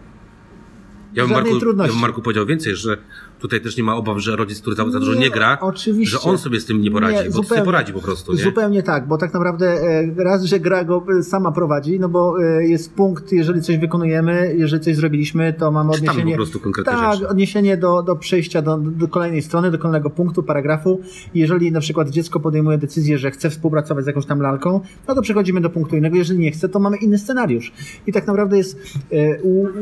Ja 1.14 1.22
bym, 1.22 1.34
Żadnej 1.34 1.54
Marku, 1.54 1.82
ja 1.82 1.88
bym 1.88 1.98
Marku 1.98 2.22
powiedział 2.22 2.46
więcej, 2.46 2.76
że 2.76 2.96
tutaj 3.42 3.61
też 3.61 3.76
nie 3.76 3.82
ma 3.82 3.96
obaw, 3.96 4.18
że 4.18 4.37
rodzic, 4.37 4.61
który 4.61 4.76
za, 4.76 4.90
za 4.90 5.00
dużo 5.00 5.14
Nie, 5.14 5.30
gra, 5.30 5.58
oczywiście. 5.61 6.18
że 6.18 6.30
on 6.30 6.38
sobie 6.38 6.61
z 6.61 6.64
tym 6.64 6.80
nie 6.80 6.90
poradzi, 6.90 7.16
Nie, 7.16 7.25
bo 7.25 7.30
zupełnie. 7.30 7.49
sobie 7.49 7.62
poradzi 7.62 7.92
po 7.92 8.00
prostu, 8.00 8.32
nie? 8.32 8.42
Zupełnie 8.42 8.82
tak, 8.82 9.08
bo 9.08 9.18
tak 9.18 9.34
naprawdę 9.34 9.66
e, 9.68 10.25
raz, 10.25 10.44
że 10.44 10.61
gra 10.61 10.84
go 10.84 11.04
e, 11.18 11.22
sama 11.22 11.52
prowadzi, 11.52 12.00
no 12.00 12.08
bo 12.08 12.42
e, 12.42 12.66
jest 12.68 12.94
punkt, 12.94 13.32
jeżeli 13.32 13.62
coś 13.62 13.78
wykonujemy, 13.78 14.54
jeżeli 14.58 14.82
coś 14.84 14.96
zrobiliśmy, 14.96 15.52
to 15.52 15.70
mamy 15.70 15.92
Czytamy 15.92 16.11
odniesienie. 16.11 16.32
po 16.32 16.37
prostu 16.37 16.61
konkretne 16.61 16.92
tak, 16.92 17.14
rzeczy. 17.14 17.28
odniesienie 17.28 17.76
do, 17.76 18.02
do 18.02 18.16
przejścia 18.16 18.62
do, 18.62 18.78
do 18.78 19.08
kolejnej 19.08 19.42
strony, 19.42 19.70
do 19.70 19.78
kolejnego 19.78 20.11
punktu, 20.11 20.42
paragrafu. 20.42 21.00
Jeżeli 21.34 21.72
na 21.72 21.80
przykład 21.80 22.11
dziecko 22.11 22.40
podejmuje 22.40 22.78
decyzję, 22.78 23.18
że 23.18 23.30
chce 23.30 23.50
współpracować 23.50 24.04
z 24.04 24.06
jakąś 24.06 24.26
tam 24.26 24.40
lalką, 24.40 24.80
no 25.08 25.14
to 25.14 25.22
przechodzimy 25.22 25.61
do 25.61 25.70
punktu 25.70 25.96
innego. 25.96 26.16
Jeżeli 26.16 26.38
nie 26.38 26.50
chce, 26.50 26.68
to 26.68 26.78
mamy 26.78 26.96
inny 26.96 27.18
scenariusz. 27.18 27.72
I 28.06 28.12
tak 28.12 28.26
naprawdę 28.26 28.56
jest 28.56 28.99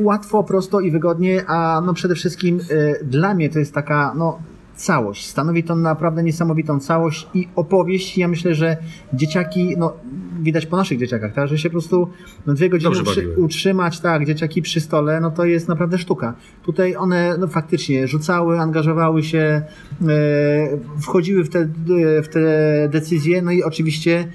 łatwo, 0.01 0.45
prosto 0.45 0.81
i 0.81 0.91
wygodnie, 0.91 1.45
a 1.47 1.83
no 1.87 1.95
przede 1.95 2.15
wszystkim 2.15 2.61
dla 3.05 3.35
mnie 3.35 3.50
to 3.51 3.59
jest 3.59 3.75
taka, 3.75 4.15
no 4.17 4.39
całość. 4.81 5.27
Stanowi 5.27 5.65
to 5.65 5.77
naprawdę 5.77 6.23
niesamowitą 6.23 6.81
całość 6.81 7.29
i 7.35 7.49
opowieść. 7.57 8.19
Ja 8.19 8.29
myślę, 8.29 8.55
że 8.55 8.77
dzieciaki, 9.15 9.75
no 9.79 9.97
widać 10.41 10.67
po 10.67 10.77
naszych 10.77 10.99
dzieciakach, 10.99 11.33
tak, 11.33 11.49
że 11.49 11.59
się 11.59 11.69
po 11.69 11.73
prostu 11.73 12.09
no, 12.47 12.55
dwie 12.55 12.69
godziny 12.69 12.91
utrzy, 12.91 13.35
utrzymać, 13.37 14.01
tak, 14.01 14.27
dzieciaki 14.27 14.63
przy 14.63 14.81
stole, 14.81 15.21
no 15.21 15.31
to 15.31 15.45
jest 15.45 15.69
naprawdę 15.69 15.99
sztuka. 15.99 16.35
Tutaj 16.63 16.97
one 16.97 17.39
no, 17.39 17.49
faktycznie 17.49 18.09
rzucały, 18.09 18.61
angażowały 18.61 19.23
się, 19.23 19.39
e, 19.39 19.63
wchodziły 21.01 21.45
w 21.45 21.49
te, 21.49 21.69
w 22.23 22.29
te 22.29 22.89
decyzje, 22.89 23.43
no 23.43 23.51
i 23.51 23.63
oczywiście 23.63 24.29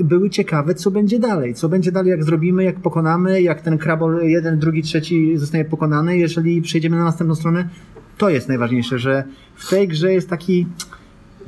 były 0.00 0.30
ciekawe, 0.30 0.74
co 0.74 0.90
będzie 0.90 1.18
dalej. 1.18 1.54
Co 1.54 1.68
będzie 1.68 1.92
dalej, 1.92 2.10
jak 2.10 2.24
zrobimy, 2.24 2.64
jak 2.64 2.80
pokonamy, 2.80 3.42
jak 3.42 3.60
ten 3.60 3.78
krabol 3.78 4.20
jeden, 4.22 4.58
drugi, 4.58 4.82
trzeci 4.82 5.36
zostanie 5.36 5.64
pokonany. 5.64 6.18
Jeżeli 6.18 6.62
przejdziemy 6.62 6.96
na 6.96 7.04
następną 7.04 7.34
stronę, 7.34 7.68
to 8.18 8.28
jest 8.28 8.48
najważniejsze, 8.48 8.98
że 8.98 9.24
w 9.54 9.68
tej 9.68 9.88
grze 9.88 10.12
jest 10.12 10.30
taki. 10.30 10.66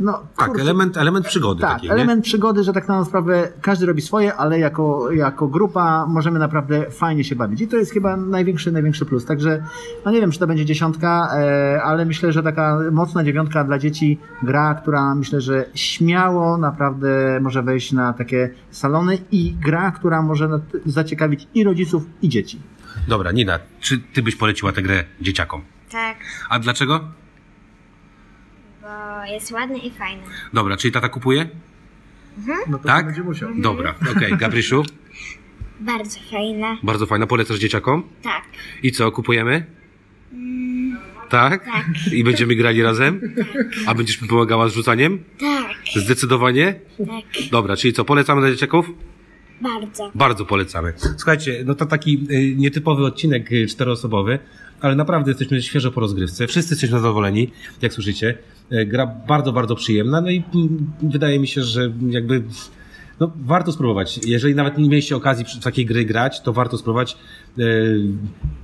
No, 0.01 0.23
Tak, 0.37 0.47
kurczę, 0.47 0.63
element, 0.63 0.97
element 0.97 1.27
przygody 1.27 1.61
tak, 1.61 1.73
takiej, 1.73 1.91
element 1.91 2.25
przygody, 2.25 2.65
że 2.65 2.73
tak 2.73 2.89
na 2.89 3.05
sprawę 3.05 3.53
każdy 3.63 3.87
robi 3.87 4.03
swoje, 4.03 4.35
ale 4.35 4.59
jako, 4.59 5.13
jako 5.13 5.49
grupa 5.49 6.07
możemy 6.07 6.39
naprawdę 6.39 6.91
fajnie 6.91 7.25
się 7.25 7.37
bawić. 7.37 7.61
I 7.61 7.69
to 7.69 7.77
jest 7.77 7.93
chyba 7.93 8.17
największy, 8.17 8.73
największy 8.73 9.05
plus. 9.05 9.25
Także, 9.25 9.63
no 10.05 10.11
nie 10.11 10.21
wiem, 10.21 10.31
czy 10.31 10.39
to 10.39 10.47
będzie 10.47 10.65
dziesiątka, 10.65 11.31
e, 11.39 11.83
ale 11.83 12.05
myślę, 12.05 12.33
że 12.33 12.43
taka 12.43 12.79
mocna 12.93 13.25
dziewiątka 13.25 13.65
dla 13.65 13.79
dzieci, 13.79 14.19
gra, 14.43 14.75
która 14.75 15.15
myślę, 15.15 15.41
że 15.41 15.65
śmiało 15.75 16.59
naprawdę 16.59 17.41
może 17.41 17.63
wejść 17.63 17.93
na 17.93 18.13
takie 18.13 18.51
salony 18.71 19.19
i 19.33 19.55
gra, 19.65 19.91
która 19.91 20.23
może 20.23 20.49
zaciekawić 20.87 21.49
i 21.55 21.65
rodziców, 21.65 22.03
i 22.23 22.29
dzieci. 22.29 22.57
nie? 22.57 22.79
Dobra, 23.09 23.33
Nina, 23.33 23.59
czy 23.81 23.99
ty 24.15 24.23
byś 24.23 24.37
poleciła 24.37 24.73
tę 24.73 24.83
grę 24.83 25.05
dzieciakom? 25.21 25.63
Tak, 25.91 26.17
A 26.49 26.59
dlaczego? 26.59 27.01
bo 28.83 29.25
jest 29.25 29.53
ładny 29.53 29.79
i 29.79 29.91
fajny. 29.91 30.23
Dobra, 30.53 30.77
czyli 30.77 30.93
tata 30.93 31.09
kupuje? 31.09 31.49
No 32.69 32.79
to 32.79 32.85
Tak? 32.85 33.07
będzie 33.07 33.23
musiał. 33.23 33.51
Dobra, 33.57 33.95
okej. 34.17 34.37
Gabryszu, 34.41 34.83
Bardzo 35.81 36.19
fajna. 36.31 36.77
bardzo 36.83 37.07
fajna, 37.07 37.27
polecasz 37.27 37.59
dzieciakom? 37.59 38.03
Tak. 38.23 38.43
I 38.83 38.93
co, 38.93 39.13
kupujemy? 39.13 39.65
Tak? 41.29 41.65
Tak. 41.65 41.87
I 42.13 42.25
będziemy 42.25 42.55
grali 42.55 42.83
razem? 42.83 43.35
A 43.87 43.95
będziesz 43.95 44.23
mi 44.23 44.29
pomagała 44.29 44.69
z 44.69 44.73
rzucaniem? 44.75 45.25
Tak, 45.41 45.77
Zdecydowanie? 46.05 46.75
tak. 46.99 47.51
Dobra, 47.51 47.77
czyli 47.77 47.93
co, 47.93 48.05
polecamy 48.05 48.41
dla 48.41 48.51
dzieciaków? 48.51 48.91
Bardzo. 49.61 50.11
Bardzo 50.15 50.45
polecamy. 50.47 50.93
Słuchajcie, 51.17 51.63
no 51.67 51.75
to 51.75 51.87
taki 51.87 52.27
y, 52.31 52.55
nietypowy 52.57 53.05
odcinek 53.05 53.53
y, 53.53 53.67
czteroosobowy, 53.67 54.39
ale 54.81 54.95
naprawdę 54.95 55.31
jesteśmy 55.31 55.63
świeżo 55.63 55.93
po 55.93 56.01
rozgrywce. 56.01 56.47
Wszyscy 56.47 56.73
jesteśmy 56.75 56.99
zadowoleni, 56.99 57.51
jak 57.83 57.93
słyszycie. 57.93 58.39
Y, 58.73 58.87
Gra 58.87 59.07
bardzo, 59.07 59.53
bardzo 59.53 59.77
przyjemna, 59.77 60.21
no 60.21 60.31
i 60.31 60.43
mm, 60.55 60.93
wydaje 61.03 61.39
mi 61.39 61.49
się, 61.49 61.63
że 61.63 61.93
jakby 62.09 62.43
no, 63.21 63.33
warto 63.37 63.73
spróbować. 63.73 64.21
Jeżeli 64.27 64.55
nawet 64.55 64.79
nie 64.79 64.89
mieliście 64.89 65.17
okazji 65.17 65.45
takiej 65.63 65.87
gry 65.87 66.05
grać, 66.05 66.41
to 66.41 66.53
warto 66.53 66.79
spróbować. 66.79 67.17
Y, 67.59 68.01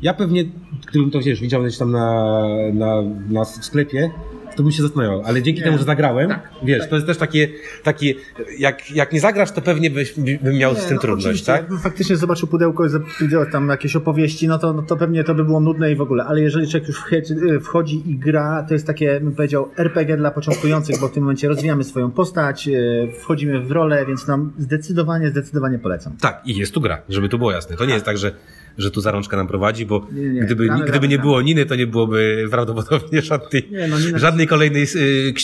Ja 0.03 0.14
pewnie, 0.14 0.44
gdybym 0.90 1.11
to 1.11 1.20
wiesz, 1.20 1.40
widział 1.40 1.62
gdzieś 1.62 1.79
tam 1.79 1.90
na, 1.90 2.24
na, 2.72 3.03
na 3.29 3.44
w 3.44 3.48
sklepie, 3.48 4.11
to 4.57 4.62
bym 4.62 4.73
się 4.73 4.83
zastanawiał, 4.83 5.23
ale 5.25 5.43
dzięki 5.43 5.61
Nie. 5.61 5.64
temu, 5.64 5.79
że 5.79 5.85
zagrałem, 5.85 6.29
Tak, 6.29 6.51
wiesz, 6.62 6.81
tak. 6.81 6.88
to 6.88 6.95
jest 6.95 7.07
też 7.07 7.17
takie, 7.17 7.49
takie 7.83 8.14
jak, 8.59 8.90
jak 8.90 9.12
nie 9.12 9.21
zagrasz, 9.21 9.53
to 9.53 9.62
pewnie 9.62 9.90
byś, 9.90 10.14
bym 10.43 10.55
miał 10.55 10.75
z 10.75 10.79
Nie, 10.79 10.83
tym 10.85 10.95
no, 10.95 11.01
trudność, 11.01 11.45
tak? 11.45 11.57
Jakbym 11.61 11.79
faktycznie 11.79 12.17
zobaczył 12.17 12.49
pudełko 12.49 12.87
i 12.87 12.88
widział 13.21 13.47
tam 13.51 13.69
jakieś 13.69 13.97
opowieści, 13.97 14.49
no 14.49 14.59
to, 14.59 14.73
no 14.73 14.83
to 14.83 14.97
pewnie 14.97 15.25
to 15.25 15.35
by 15.35 15.45
było 15.45 15.61
nudne 15.61 15.93
i 15.93 15.97
w 15.97 16.01
ogóle. 16.01 16.25
Ale 16.25 16.40
jeżeli 16.40 16.69
człowiek 16.69 16.88
już 16.88 16.97
wchodzi, 16.99 17.35
wchodzi 17.62 18.11
i 18.11 18.19
gra, 18.19 18.64
to 18.69 18.75
jest 18.75 18.87
takie, 18.87 19.21
bym 19.21 19.35
powiedział, 19.35 19.71
RPG 19.79 20.17
dla 20.17 20.31
początkujących, 20.31 21.01
bo 21.01 21.09
w 21.09 21.12
tym 21.12 21.23
momencie 21.23 21.49
rozwijamy 21.49 21.85
swoją 21.85 22.11
postać, 22.11 22.69
e, 22.69 22.73
wchodzimy 23.21 23.61
w 23.61 23.71
rolę, 23.71 24.07
więc 24.07 24.27
nam 24.27 24.53
zdecydowanie, 24.59 25.29
zdecydowanie 25.31 25.79
polecam. 25.79 26.17
Tak, 26.21 26.43
i 26.47 26.57
jest 26.57 26.75
tu 26.75 26.81
gra, 26.81 27.03
żeby 27.09 27.29
to 27.29 27.38
było 27.38 27.53
jasne. 27.53 27.77
To 27.77 27.85
nie 27.85 27.95
jest 27.95 28.05
tak, 28.07 28.19
że, 28.19 28.33
że 28.79 28.91
tu 28.91 29.01
zarączka 29.01 29.37
nam 29.37 29.47
prowadzi, 29.47 29.87
bo 29.87 30.07
Nie, 30.13 30.29
nie, 30.29 30.41
gdyby, 30.41 30.67
gramy, 30.67 30.85
gdyby 30.85 31.09
nie 31.09 31.17
gramy. 31.17 31.23
było 31.29 31.43
Niny, 31.43 31.67
to 31.67 31.75
nie 31.77 31.87
byłoby 31.87 32.45
prawdopodobnie 32.51 33.23
żadnej, 33.23 33.69
Nie, 33.71 33.89
no, 33.89 33.99
Nina- 33.99 34.19
żadnej 34.19 34.47
kolejnej 34.47 34.87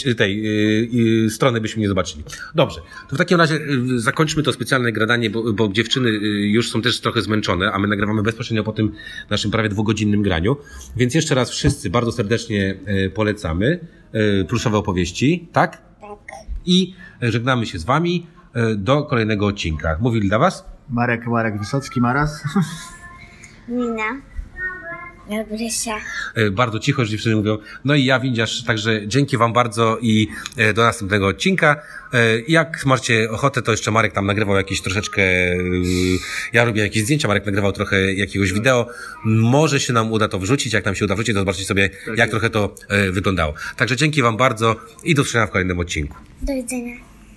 y, 0.06 0.14
tej 0.14 0.46
y, 0.46 1.24
y, 1.26 1.30
strony 1.30 1.60
byśmy 1.60 1.82
nie 1.82 1.88
zobaczyli. 1.88 2.24
Dobrze, 2.54 2.80
to 3.08 3.16
w 3.16 3.18
takim 3.18 3.38
razie 3.38 3.60
zakończmy 3.96 4.42
to 4.42 4.52
specjalne 4.52 4.92
gradanie, 4.92 5.30
bo, 5.30 5.52
bo 5.52 5.68
dziewczyny 5.68 6.10
już 6.50 6.70
są 6.70 6.82
też 6.82 7.00
trochę 7.00 7.22
zmęczone, 7.22 7.72
a 7.72 7.78
my 7.78 7.88
nagrywamy 7.88 8.22
bezpośrednio 8.22 8.64
po 8.64 8.72
tym 8.72 8.92
naszym 9.30 9.50
prawie 9.50 9.68
dwugodzinnym 9.68 10.22
graniu. 10.22 10.56
Więc 10.96 11.14
jeszcze 11.14 11.34
raz 11.34 11.50
wszyscy 11.50 11.90
bardzo 11.90 12.12
serdecznie 12.12 12.74
polecamy 13.14 13.80
pluszowe 14.48 14.78
opowieści, 14.78 15.48
tak? 15.52 15.70
Tak. 16.00 16.18
i 16.66 16.94
żegnamy 17.22 17.66
się 17.66 17.78
z 17.78 17.84
Wami 17.84 18.26
do 18.76 19.02
kolejnego 19.02 19.46
odcinka. 19.46 19.96
Mówili 20.00 20.28
dla 20.28 20.38
Was 20.38 20.64
Marek, 20.88 21.26
Marek 21.26 21.58
Wysocki, 21.58 22.00
Maras. 22.00 22.42
Mina. 23.70 24.20
Gabrysia. 25.30 26.00
E, 26.34 26.50
bardzo 26.50 26.78
cicho, 26.78 27.04
że 27.04 27.10
dziewczyny 27.10 27.36
mówią. 27.36 27.58
No 27.84 27.94
i 27.94 28.04
ja, 28.04 28.20
Windziarz, 28.20 28.64
także 28.64 29.08
dzięki 29.08 29.36
Wam 29.36 29.52
bardzo 29.52 29.98
i 30.02 30.28
e, 30.56 30.72
do 30.72 30.82
następnego 30.82 31.26
odcinka. 31.26 31.82
E, 32.12 32.18
Jak 32.48 32.86
macie 32.86 33.30
ochotę, 33.30 33.62
to 33.62 33.70
jeszcze 33.70 33.90
Marek 33.90 34.12
tam 34.12 34.26
nagrywał 34.26 34.56
jakieś 34.56 34.80
troszeczkę, 34.80 35.22
ja 36.52 36.64
robię 36.64 36.82
jakieś 36.82 37.02
zdjęcia, 37.02 37.28
Marek 37.28 37.46
nagrywał 37.46 37.72
trochę 37.72 38.14
jakiegoś 38.14 38.52
wideo. 38.52 38.86
Może 39.24 39.80
się 39.80 39.92
nam 39.92 40.12
uda 40.12 40.28
to 40.28 40.38
wrzucić, 40.38 40.72
jak 40.72 40.84
nam 40.84 40.94
się 40.94 41.04
uda 41.04 41.14
wrzucić, 41.14 41.34
to 41.34 41.40
zobaczycie 41.40 41.64
sobie, 41.64 41.90
jak 42.16 42.30
trochę 42.30 42.50
to 42.50 42.74
wyglądało. 43.10 43.54
Także 43.76 43.96
dzięki 43.96 44.22
Wam 44.22 44.36
bardzo 44.36 44.76
i 45.04 45.14
do 45.14 45.22
zobaczenia 45.22 45.46
w 45.46 45.50
kolejnym 45.50 45.78
odcinku. 45.78 46.14
Do 46.42 46.54
widzenia. 46.54 47.09